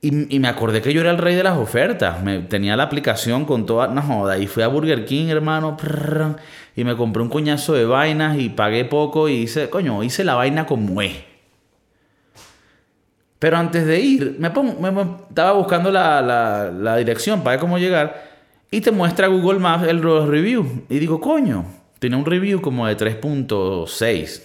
y, 0.03 0.39
me 0.39 0.47
acordé 0.47 0.81
que 0.81 0.93
yo 0.93 1.01
era 1.01 1.11
el 1.11 1.19
rey 1.19 1.35
de 1.35 1.43
las 1.43 1.57
ofertas. 1.57 2.23
Me, 2.23 2.39
tenía 2.39 2.75
la 2.75 2.83
aplicación 2.83 3.45
con 3.45 3.67
toda. 3.67 3.87
No 3.87 4.01
joda. 4.01 4.39
Y 4.39 4.47
fui 4.47 4.63
a 4.63 4.67
Burger 4.67 5.05
King, 5.05 5.27
hermano. 5.27 5.77
y 6.75 6.83
me 6.83 6.95
compré 6.97 7.21
un 7.21 7.29
coñazo 7.29 7.73
de 7.73 7.85
vainas 7.85 8.39
y 8.39 8.49
pagué 8.49 8.83
poco. 8.83 9.29
Y 9.29 9.33
hice, 9.33 9.69
coño, 9.69 10.03
hice 10.03 10.23
la 10.23 10.33
vaina 10.33 10.65
como 10.65 11.03
es. 11.03 11.13
Pero 13.37 13.57
antes 13.57 13.85
de 13.85 13.99
ir, 13.99 14.37
me, 14.39 14.49
pongo, 14.49 15.27
estaba 15.29 15.51
buscando 15.51 15.91
la, 15.91 16.21
la, 16.71 16.97
dirección 16.97 17.43
para 17.43 17.57
ver 17.57 17.59
cómo 17.59 17.77
llegar. 17.77 18.31
Y 18.71 18.81
te 18.81 18.91
muestra 18.91 19.27
Google 19.27 19.59
Maps 19.59 19.87
el, 19.87 19.97
los 19.97 20.27
reviews. 20.27 20.65
Y 20.89 20.97
digo, 20.97 21.21
coño, 21.21 21.65
tiene 21.99 22.15
un 22.15 22.25
review 22.25 22.59
como 22.59 22.87
de 22.87 22.97
3.6. 22.97 24.41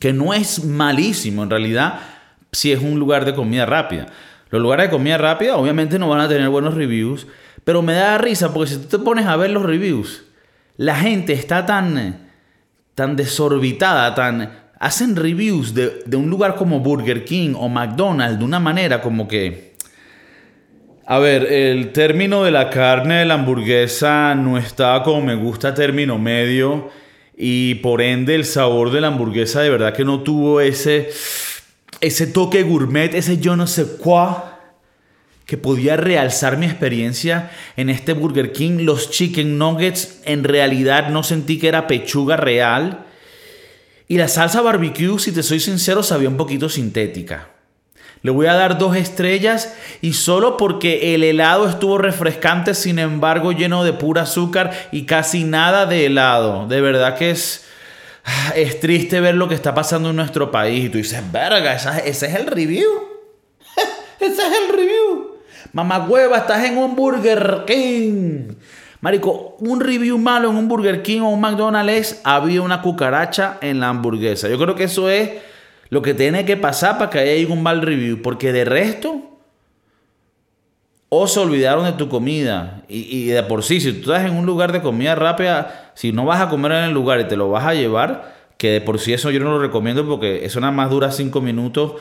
Que 0.00 0.14
no 0.14 0.32
es 0.32 0.64
malísimo 0.64 1.42
en 1.42 1.50
realidad 1.50 2.00
si 2.50 2.72
es 2.72 2.80
un 2.80 2.98
lugar 2.98 3.26
de 3.26 3.34
comida 3.34 3.66
rápida. 3.66 4.06
Los 4.50 4.62
lugares 4.62 4.86
de 4.86 4.90
comida 4.90 5.18
rápida 5.18 5.56
obviamente 5.56 5.98
no 5.98 6.08
van 6.08 6.20
a 6.20 6.28
tener 6.28 6.48
buenos 6.48 6.74
reviews, 6.74 7.26
pero 7.64 7.82
me 7.82 7.92
da 7.92 8.18
risa 8.18 8.52
porque 8.52 8.70
si 8.70 8.78
tú 8.78 8.98
te 8.98 9.04
pones 9.04 9.26
a 9.26 9.36
ver 9.36 9.50
los 9.50 9.62
reviews, 9.62 10.24
la 10.76 10.96
gente 10.96 11.32
está 11.32 11.66
tan, 11.66 12.30
tan 12.94 13.16
desorbitada, 13.16 14.14
tan... 14.14 14.68
Hacen 14.80 15.16
reviews 15.16 15.74
de, 15.74 16.02
de 16.06 16.16
un 16.16 16.30
lugar 16.30 16.54
como 16.54 16.78
Burger 16.78 17.24
King 17.24 17.54
o 17.56 17.68
McDonald's 17.68 18.38
de 18.38 18.44
una 18.44 18.60
manera 18.60 19.00
como 19.00 19.26
que... 19.26 19.76
A 21.04 21.18
ver, 21.18 21.50
el 21.50 21.90
término 21.92 22.44
de 22.44 22.50
la 22.50 22.70
carne 22.70 23.20
de 23.20 23.24
la 23.24 23.34
hamburguesa 23.34 24.34
no 24.34 24.58
está 24.58 25.02
como 25.02 25.22
me 25.22 25.34
gusta 25.34 25.74
término 25.74 26.18
medio 26.18 26.90
y 27.34 27.76
por 27.76 28.02
ende 28.02 28.34
el 28.34 28.44
sabor 28.44 28.90
de 28.90 29.00
la 29.00 29.06
hamburguesa 29.06 29.62
de 29.62 29.70
verdad 29.70 29.94
que 29.94 30.04
no 30.04 30.20
tuvo 30.20 30.60
ese 30.60 31.10
ese 32.00 32.26
toque 32.26 32.62
gourmet, 32.62 33.14
ese 33.14 33.38
yo 33.38 33.56
no 33.56 33.66
sé 33.66 33.96
cuá, 33.98 34.58
que 35.48 35.56
podía 35.56 35.96
realzar 35.96 36.58
mi 36.58 36.66
experiencia 36.66 37.50
en 37.76 37.88
este 37.88 38.12
Burger 38.12 38.52
King. 38.52 38.84
Los 38.84 39.10
chicken 39.10 39.56
nuggets 39.56 40.20
en 40.24 40.44
realidad 40.44 41.08
no 41.08 41.22
sentí 41.22 41.58
que 41.58 41.68
era 41.68 41.86
pechuga 41.86 42.36
real. 42.36 43.06
Y 44.08 44.18
la 44.18 44.28
salsa 44.28 44.60
barbecue, 44.60 45.18
si 45.18 45.32
te 45.32 45.42
soy 45.42 45.58
sincero, 45.58 46.02
sabía 46.02 46.28
un 46.28 46.36
poquito 46.36 46.68
sintética. 46.68 47.48
Le 48.22 48.30
voy 48.30 48.46
a 48.46 48.54
dar 48.54 48.78
dos 48.78 48.96
estrellas 48.96 49.74
y 50.02 50.12
solo 50.12 50.56
porque 50.56 51.14
el 51.14 51.22
helado 51.22 51.68
estuvo 51.68 51.96
refrescante, 51.96 52.74
sin 52.74 52.98
embargo 52.98 53.52
lleno 53.52 53.84
de 53.84 53.92
pura 53.92 54.22
azúcar 54.22 54.88
y 54.92 55.04
casi 55.04 55.44
nada 55.44 55.86
de 55.86 56.06
helado. 56.06 56.66
De 56.66 56.80
verdad 56.80 57.16
que 57.16 57.30
es 57.30 57.67
es 58.54 58.80
triste 58.80 59.20
ver 59.20 59.34
lo 59.34 59.48
que 59.48 59.54
está 59.54 59.74
pasando 59.74 60.10
en 60.10 60.16
nuestro 60.16 60.50
país. 60.50 60.86
Y 60.86 60.88
tú 60.88 60.98
dices, 60.98 61.22
verga, 61.30 61.74
ese 61.74 62.26
es 62.26 62.34
el 62.34 62.46
review. 62.46 62.88
ese 64.20 64.42
es 64.42 64.58
el 64.62 64.76
review. 64.76 65.36
Mamá 65.72 66.06
hueva, 66.06 66.38
estás 66.38 66.64
en 66.64 66.78
un 66.78 66.96
Burger 66.96 67.64
King. 67.66 68.54
Marico, 69.00 69.56
un 69.60 69.80
review 69.80 70.18
malo 70.18 70.50
en 70.50 70.56
un 70.56 70.66
Burger 70.66 71.02
King 71.02 71.20
o 71.20 71.28
un 71.28 71.40
McDonald's 71.40 71.92
es 71.92 72.20
había 72.24 72.62
una 72.62 72.82
cucaracha 72.82 73.58
en 73.60 73.78
la 73.78 73.88
hamburguesa. 73.88 74.48
Yo 74.48 74.58
creo 74.58 74.74
que 74.74 74.84
eso 74.84 75.08
es 75.08 75.30
lo 75.88 76.02
que 76.02 76.14
tiene 76.14 76.44
que 76.44 76.56
pasar 76.56 76.98
para 76.98 77.10
que 77.10 77.18
haya 77.18 77.52
un 77.52 77.62
mal 77.62 77.82
review. 77.82 78.22
Porque 78.22 78.52
de 78.52 78.64
resto, 78.64 79.27
o 81.08 81.26
se 81.26 81.40
olvidaron 81.40 81.84
de 81.84 81.92
tu 81.92 82.08
comida. 82.08 82.82
Y, 82.88 83.26
de 83.26 83.42
por 83.42 83.62
sí, 83.62 83.80
si 83.80 83.92
tú 83.92 84.12
estás 84.12 84.28
en 84.28 84.36
un 84.36 84.46
lugar 84.46 84.72
de 84.72 84.82
comida 84.82 85.14
rápida, 85.14 85.92
si 85.94 86.12
no 86.12 86.24
vas 86.24 86.40
a 86.40 86.48
comer 86.48 86.72
en 86.72 86.84
el 86.84 86.92
lugar 86.92 87.20
y 87.20 87.24
te 87.24 87.36
lo 87.36 87.50
vas 87.50 87.64
a 87.64 87.74
llevar, 87.74 88.36
que 88.56 88.72
de 88.72 88.80
por 88.80 88.98
sí 88.98 89.12
eso 89.12 89.30
yo 89.30 89.40
no 89.40 89.50
lo 89.50 89.60
recomiendo 89.60 90.06
porque 90.06 90.44
eso 90.44 90.60
nada 90.60 90.72
más 90.72 90.90
dura 90.90 91.10
cinco 91.10 91.40
minutos 91.40 91.94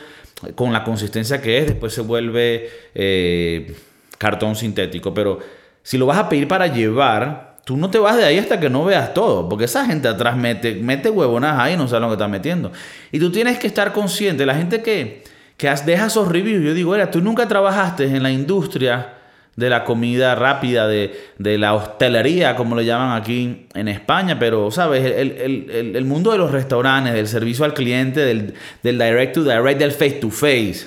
con 0.55 0.73
la 0.73 0.83
consistencia 0.83 1.41
que 1.41 1.59
es, 1.59 1.67
después 1.67 1.93
se 1.93 2.01
vuelve 2.01 2.69
eh, 2.95 3.75
cartón 4.17 4.55
sintético. 4.55 5.13
Pero 5.13 5.39
si 5.83 5.97
lo 5.97 6.05
vas 6.05 6.17
a 6.17 6.29
pedir 6.29 6.47
para 6.47 6.67
llevar, 6.67 7.57
tú 7.63 7.77
no 7.77 7.89
te 7.89 7.99
vas 7.99 8.17
de 8.17 8.25
ahí 8.25 8.37
hasta 8.37 8.59
que 8.59 8.69
no 8.69 8.83
veas 8.85 9.13
todo, 9.13 9.47
porque 9.47 9.65
esa 9.65 9.85
gente 9.85 10.07
atrás 10.07 10.35
mete, 10.35 10.75
mete 10.75 11.09
huevonas 11.09 11.59
ahí 11.59 11.73
y 11.73 11.77
no 11.77 11.87
sabe 11.87 12.01
lo 12.01 12.07
que 12.07 12.13
está 12.13 12.27
metiendo. 12.27 12.71
Y 13.11 13.19
tú 13.19 13.31
tienes 13.31 13.57
que 13.57 13.67
estar 13.67 13.93
consciente, 13.93 14.45
la 14.45 14.55
gente 14.55 14.81
que 14.81 15.23
que 15.57 15.73
deja 15.85 16.05
esos 16.05 16.27
reviews. 16.27 16.63
Yo 16.63 16.73
digo, 16.73 16.95
era, 16.95 17.11
tú 17.11 17.19
nunca 17.19 17.47
trabajaste 17.47 18.05
en 18.05 18.23
la 18.23 18.31
industria 18.31 19.15
de 19.55 19.71
la 19.71 19.83
comida 19.83 20.35
rápida, 20.35 20.87
de, 20.87 21.17
la 21.39 21.73
hostelería, 21.73 22.55
como 22.55 22.75
lo 22.75 22.83
llaman 22.83 23.19
aquí 23.19 23.67
en 23.73 23.87
España, 23.87 24.37
pero, 24.37 24.69
¿sabes? 24.69 25.03
El, 25.03 26.05
mundo 26.05 26.31
de 26.31 26.37
los 26.37 26.51
restaurantes, 26.51 27.15
del 27.15 27.27
servicio 27.27 27.65
al 27.65 27.73
cliente, 27.73 28.19
del, 28.19 28.53
del 28.83 28.99
direct 28.99 29.33
to 29.33 29.43
direct, 29.43 29.79
del 29.79 29.91
face 29.91 30.11
to 30.11 30.29
face. 30.29 30.85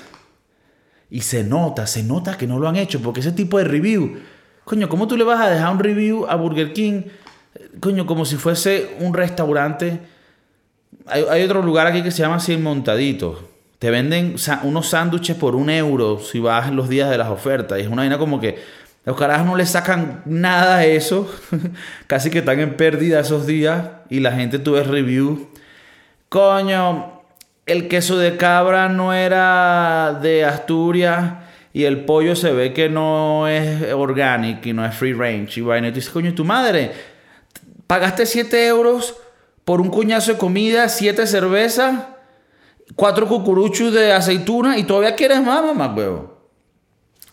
Y 1.09 1.19
se 1.19 1.43
nota, 1.43 1.85
se 1.85 2.01
nota 2.01 2.37
que 2.37 2.47
no 2.47 2.59
lo 2.59 2.69
han 2.69 2.77
hecho, 2.77 3.01
porque 3.01 3.19
ese 3.19 3.33
tipo 3.33 3.57
de 3.57 3.65
review, 3.65 4.19
coño, 4.63 4.87
¿cómo 4.87 5.05
tú 5.05 5.17
le 5.17 5.25
vas 5.25 5.41
a 5.41 5.49
dejar 5.49 5.73
un 5.73 5.79
review 5.79 6.25
a 6.29 6.35
Burger 6.35 6.71
King? 6.71 7.01
Coño, 7.81 8.05
como 8.05 8.23
si 8.23 8.37
fuese 8.37 8.91
un 9.01 9.13
restaurante. 9.13 9.99
Hay, 11.07 11.25
hay 11.29 11.43
otro 11.43 11.61
lugar 11.61 11.87
aquí 11.87 12.01
que 12.01 12.11
se 12.11 12.19
llama 12.21 12.37
así 12.37 12.55
Montadito 12.55 13.50
te 13.81 13.89
venden 13.89 14.35
unos 14.61 14.89
sándwiches 14.89 15.35
por 15.35 15.55
un 15.55 15.71
euro 15.71 16.19
si 16.19 16.39
vas 16.39 16.71
los 16.71 16.87
días 16.87 17.09
de 17.09 17.17
las 17.17 17.29
ofertas. 17.29 17.79
Y 17.79 17.81
es 17.81 17.87
una 17.87 18.03
vaina 18.03 18.19
como 18.19 18.39
que 18.39 18.59
los 19.05 19.17
carajos 19.17 19.47
no 19.47 19.55
le 19.55 19.65
sacan 19.65 20.21
nada 20.25 20.75
a 20.75 20.85
eso. 20.85 21.27
Casi 22.05 22.29
que 22.29 22.37
están 22.37 22.59
en 22.59 22.77
pérdida 22.77 23.21
esos 23.21 23.47
días. 23.47 23.83
Y 24.07 24.19
la 24.19 24.33
gente 24.33 24.59
tuve 24.59 24.83
review. 24.83 25.49
Coño, 26.29 27.23
el 27.65 27.87
queso 27.87 28.19
de 28.19 28.37
cabra 28.37 28.87
no 28.87 29.15
era 29.15 30.19
de 30.21 30.45
Asturias. 30.45 31.33
Y 31.73 31.85
el 31.85 32.05
pollo 32.05 32.35
se 32.35 32.51
ve 32.51 32.73
que 32.73 32.87
no 32.87 33.47
es 33.47 33.91
orgánico 33.93 34.69
y 34.69 34.73
no 34.73 34.85
es 34.85 34.93
free 34.93 35.13
range. 35.13 35.59
Y 35.59 35.63
vaina. 35.63 35.87
Y 35.87 35.91
tú 35.91 35.95
dices, 35.95 36.13
coño, 36.13 36.35
tu 36.35 36.45
madre, 36.45 36.91
pagaste 37.87 38.27
7 38.27 38.67
euros 38.67 39.15
por 39.65 39.81
un 39.81 39.89
cuñazo 39.89 40.33
de 40.33 40.37
comida, 40.37 40.87
7 40.87 41.25
cervezas 41.25 42.10
cuatro 42.95 43.27
cucuruchos 43.27 43.93
de 43.93 44.13
aceituna 44.13 44.77
y 44.77 44.83
todavía 44.83 45.15
quieres 45.15 45.41
más, 45.41 45.63
mamá, 45.63 45.93
huevo. 45.93 46.41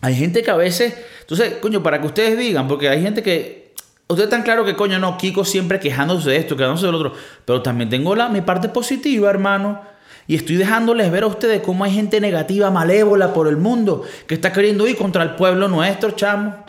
Hay 0.01 0.15
gente 0.15 0.41
que 0.41 0.51
a 0.51 0.55
veces, 0.55 0.95
entonces, 1.21 1.55
coño, 1.61 1.83
para 1.83 1.99
que 1.99 2.07
ustedes 2.07 2.37
digan, 2.37 2.67
porque 2.67 2.87
hay 2.89 3.01
gente 3.01 3.21
que, 3.21 3.73
ustedes 4.07 4.27
están 4.27 4.43
claro 4.43 4.63
que, 4.63 4.75
coño, 4.75 4.97
no, 4.99 5.17
Kiko 5.17 5.43
siempre 5.43 5.79
quejándose 5.79 6.29
de 6.29 6.37
esto, 6.37 6.55
quejándose 6.55 6.85
del 6.85 6.95
otro, 6.95 7.13
pero 7.45 7.61
también 7.61 7.89
tengo 7.89 8.15
la, 8.15 8.29
mi 8.29 8.41
parte 8.41 8.69
positiva, 8.69 9.29
hermano. 9.29 9.81
Y 10.27 10.35
estoy 10.35 10.57
dejándoles 10.57 11.11
ver 11.11 11.23
a 11.23 11.27
ustedes 11.27 11.61
cómo 11.61 11.83
hay 11.83 11.91
gente 11.91 12.21
negativa, 12.21 12.69
malévola 12.69 13.33
por 13.33 13.47
el 13.47 13.57
mundo, 13.57 14.03
que 14.27 14.35
está 14.35 14.53
queriendo 14.53 14.87
ir 14.87 14.95
contra 14.95 15.23
el 15.23 15.35
pueblo 15.35 15.67
nuestro, 15.67 16.11
chamo. 16.11 16.63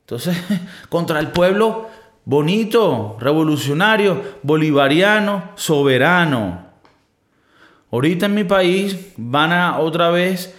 Entonces, 0.00 0.36
contra 0.88 1.20
el 1.20 1.28
pueblo 1.28 1.88
bonito, 2.24 3.16
revolucionario, 3.20 4.22
bolivariano, 4.42 5.52
soberano. 5.54 6.69
Ahorita 7.92 8.26
en 8.26 8.34
mi 8.34 8.44
país 8.44 8.96
van 9.16 9.52
a 9.52 9.78
otra 9.78 10.10
vez 10.10 10.54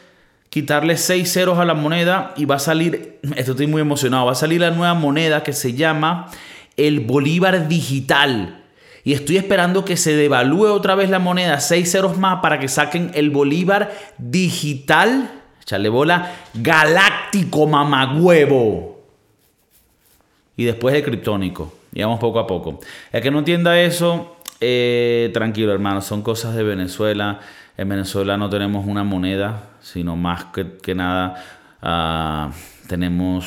quitarle 0.49 0.97
seis 0.97 1.31
ceros 1.31 1.59
a 1.59 1.65
la 1.65 1.73
moneda 1.73 2.33
y 2.35 2.45
va 2.45 2.55
a 2.55 2.59
salir, 2.59 3.19
esto 3.37 3.51
estoy 3.51 3.67
muy 3.67 3.81
emocionado, 3.81 4.25
va 4.25 4.33
a 4.33 4.35
salir 4.35 4.59
la 4.59 4.71
nueva 4.71 4.93
moneda 4.93 5.43
que 5.43 5.53
se 5.53 5.73
llama 5.73 6.29
el 6.75 6.99
Bolívar 6.99 7.69
Digital. 7.69 8.63
Y 9.03 9.13
estoy 9.13 9.37
esperando 9.37 9.85
que 9.85 9.97
se 9.97 10.13
devalúe 10.13 10.67
otra 10.67 10.93
vez 10.95 11.09
la 11.09 11.19
moneda, 11.19 11.59
seis 11.59 11.91
ceros 11.91 12.17
más 12.17 12.41
para 12.41 12.59
que 12.59 12.67
saquen 12.67 13.11
el 13.13 13.29
Bolívar 13.29 13.91
Digital. 14.17 15.31
Echarle 15.61 15.89
bola, 15.89 16.33
galáctico 16.53 17.65
mamagüevo. 17.65 19.01
Y 20.57 20.65
después 20.65 20.93
el 20.93 21.03
criptónico. 21.03 21.73
Y 21.93 22.01
vamos 22.01 22.19
poco 22.19 22.39
a 22.39 22.45
poco. 22.45 22.79
El 23.11 23.21
que 23.21 23.31
no 23.31 23.39
entienda 23.39 23.79
eso, 23.79 24.37
eh, 24.62 25.32
tranquilo, 25.34 25.74
hermano, 25.74 26.02
son 26.02 26.21
cosas 26.21 26.56
de 26.56 26.63
Venezuela. 26.63 27.39
En 27.78 27.89
Venezuela 27.89 28.38
no 28.38 28.50
tenemos 28.50 28.86
una 28.86 29.04
moneda, 29.04 29.71
sino 29.82 30.15
más 30.15 30.45
que, 30.54 30.95
nada 30.95 31.43
ah, 31.82 32.52
tenemos 32.88 33.45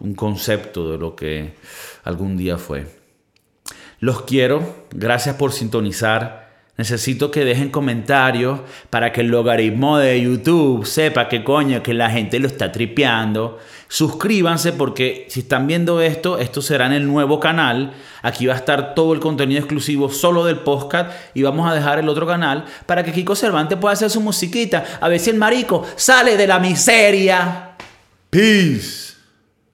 un 0.00 0.14
concepto 0.14 0.92
de 0.92 0.98
lo 0.98 1.16
que 1.16 1.56
algún 2.04 2.36
día 2.36 2.56
fue. 2.56 2.86
Los 3.98 4.22
quiero, 4.22 4.86
gracias 4.90 5.36
por 5.36 5.52
sintonizar. 5.52 6.41
Necesito 6.82 7.30
que 7.30 7.44
dejen 7.44 7.70
comentarios 7.70 8.58
para 8.90 9.12
que 9.12 9.20
el 9.20 9.28
logaritmo 9.28 9.98
de 9.98 10.20
YouTube 10.20 10.84
sepa 10.84 11.28
que 11.28 11.44
coño, 11.44 11.80
que 11.80 11.94
la 11.94 12.10
gente 12.10 12.40
lo 12.40 12.48
está 12.48 12.72
tripeando. 12.72 13.60
Suscríbanse 13.86 14.72
porque 14.72 15.28
si 15.30 15.40
están 15.40 15.68
viendo 15.68 16.00
esto, 16.00 16.40
esto 16.40 16.60
será 16.60 16.86
en 16.86 16.92
el 16.94 17.06
nuevo 17.06 17.38
canal. 17.38 17.92
Aquí 18.22 18.46
va 18.46 18.54
a 18.54 18.56
estar 18.56 18.96
todo 18.96 19.12
el 19.14 19.20
contenido 19.20 19.60
exclusivo 19.60 20.10
solo 20.10 20.44
del 20.44 20.58
podcast 20.58 21.12
y 21.34 21.42
vamos 21.42 21.70
a 21.70 21.74
dejar 21.76 22.00
el 22.00 22.08
otro 22.08 22.26
canal 22.26 22.64
para 22.84 23.04
que 23.04 23.12
Kiko 23.12 23.36
Cervantes 23.36 23.78
pueda 23.78 23.92
hacer 23.92 24.10
su 24.10 24.20
musiquita. 24.20 24.84
A 25.00 25.06
ver 25.08 25.20
si 25.20 25.30
el 25.30 25.36
marico 25.36 25.86
sale 25.94 26.36
de 26.36 26.48
la 26.48 26.58
miseria. 26.58 27.76
Peace. 28.28 29.14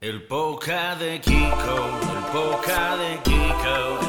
El 0.02 0.24
podcast 0.24 1.00
de 1.00 1.22
Kiko, 1.22 2.00
el 2.12 2.24
podcast 2.32 3.00
de 3.00 3.18
Kiko. 3.24 4.07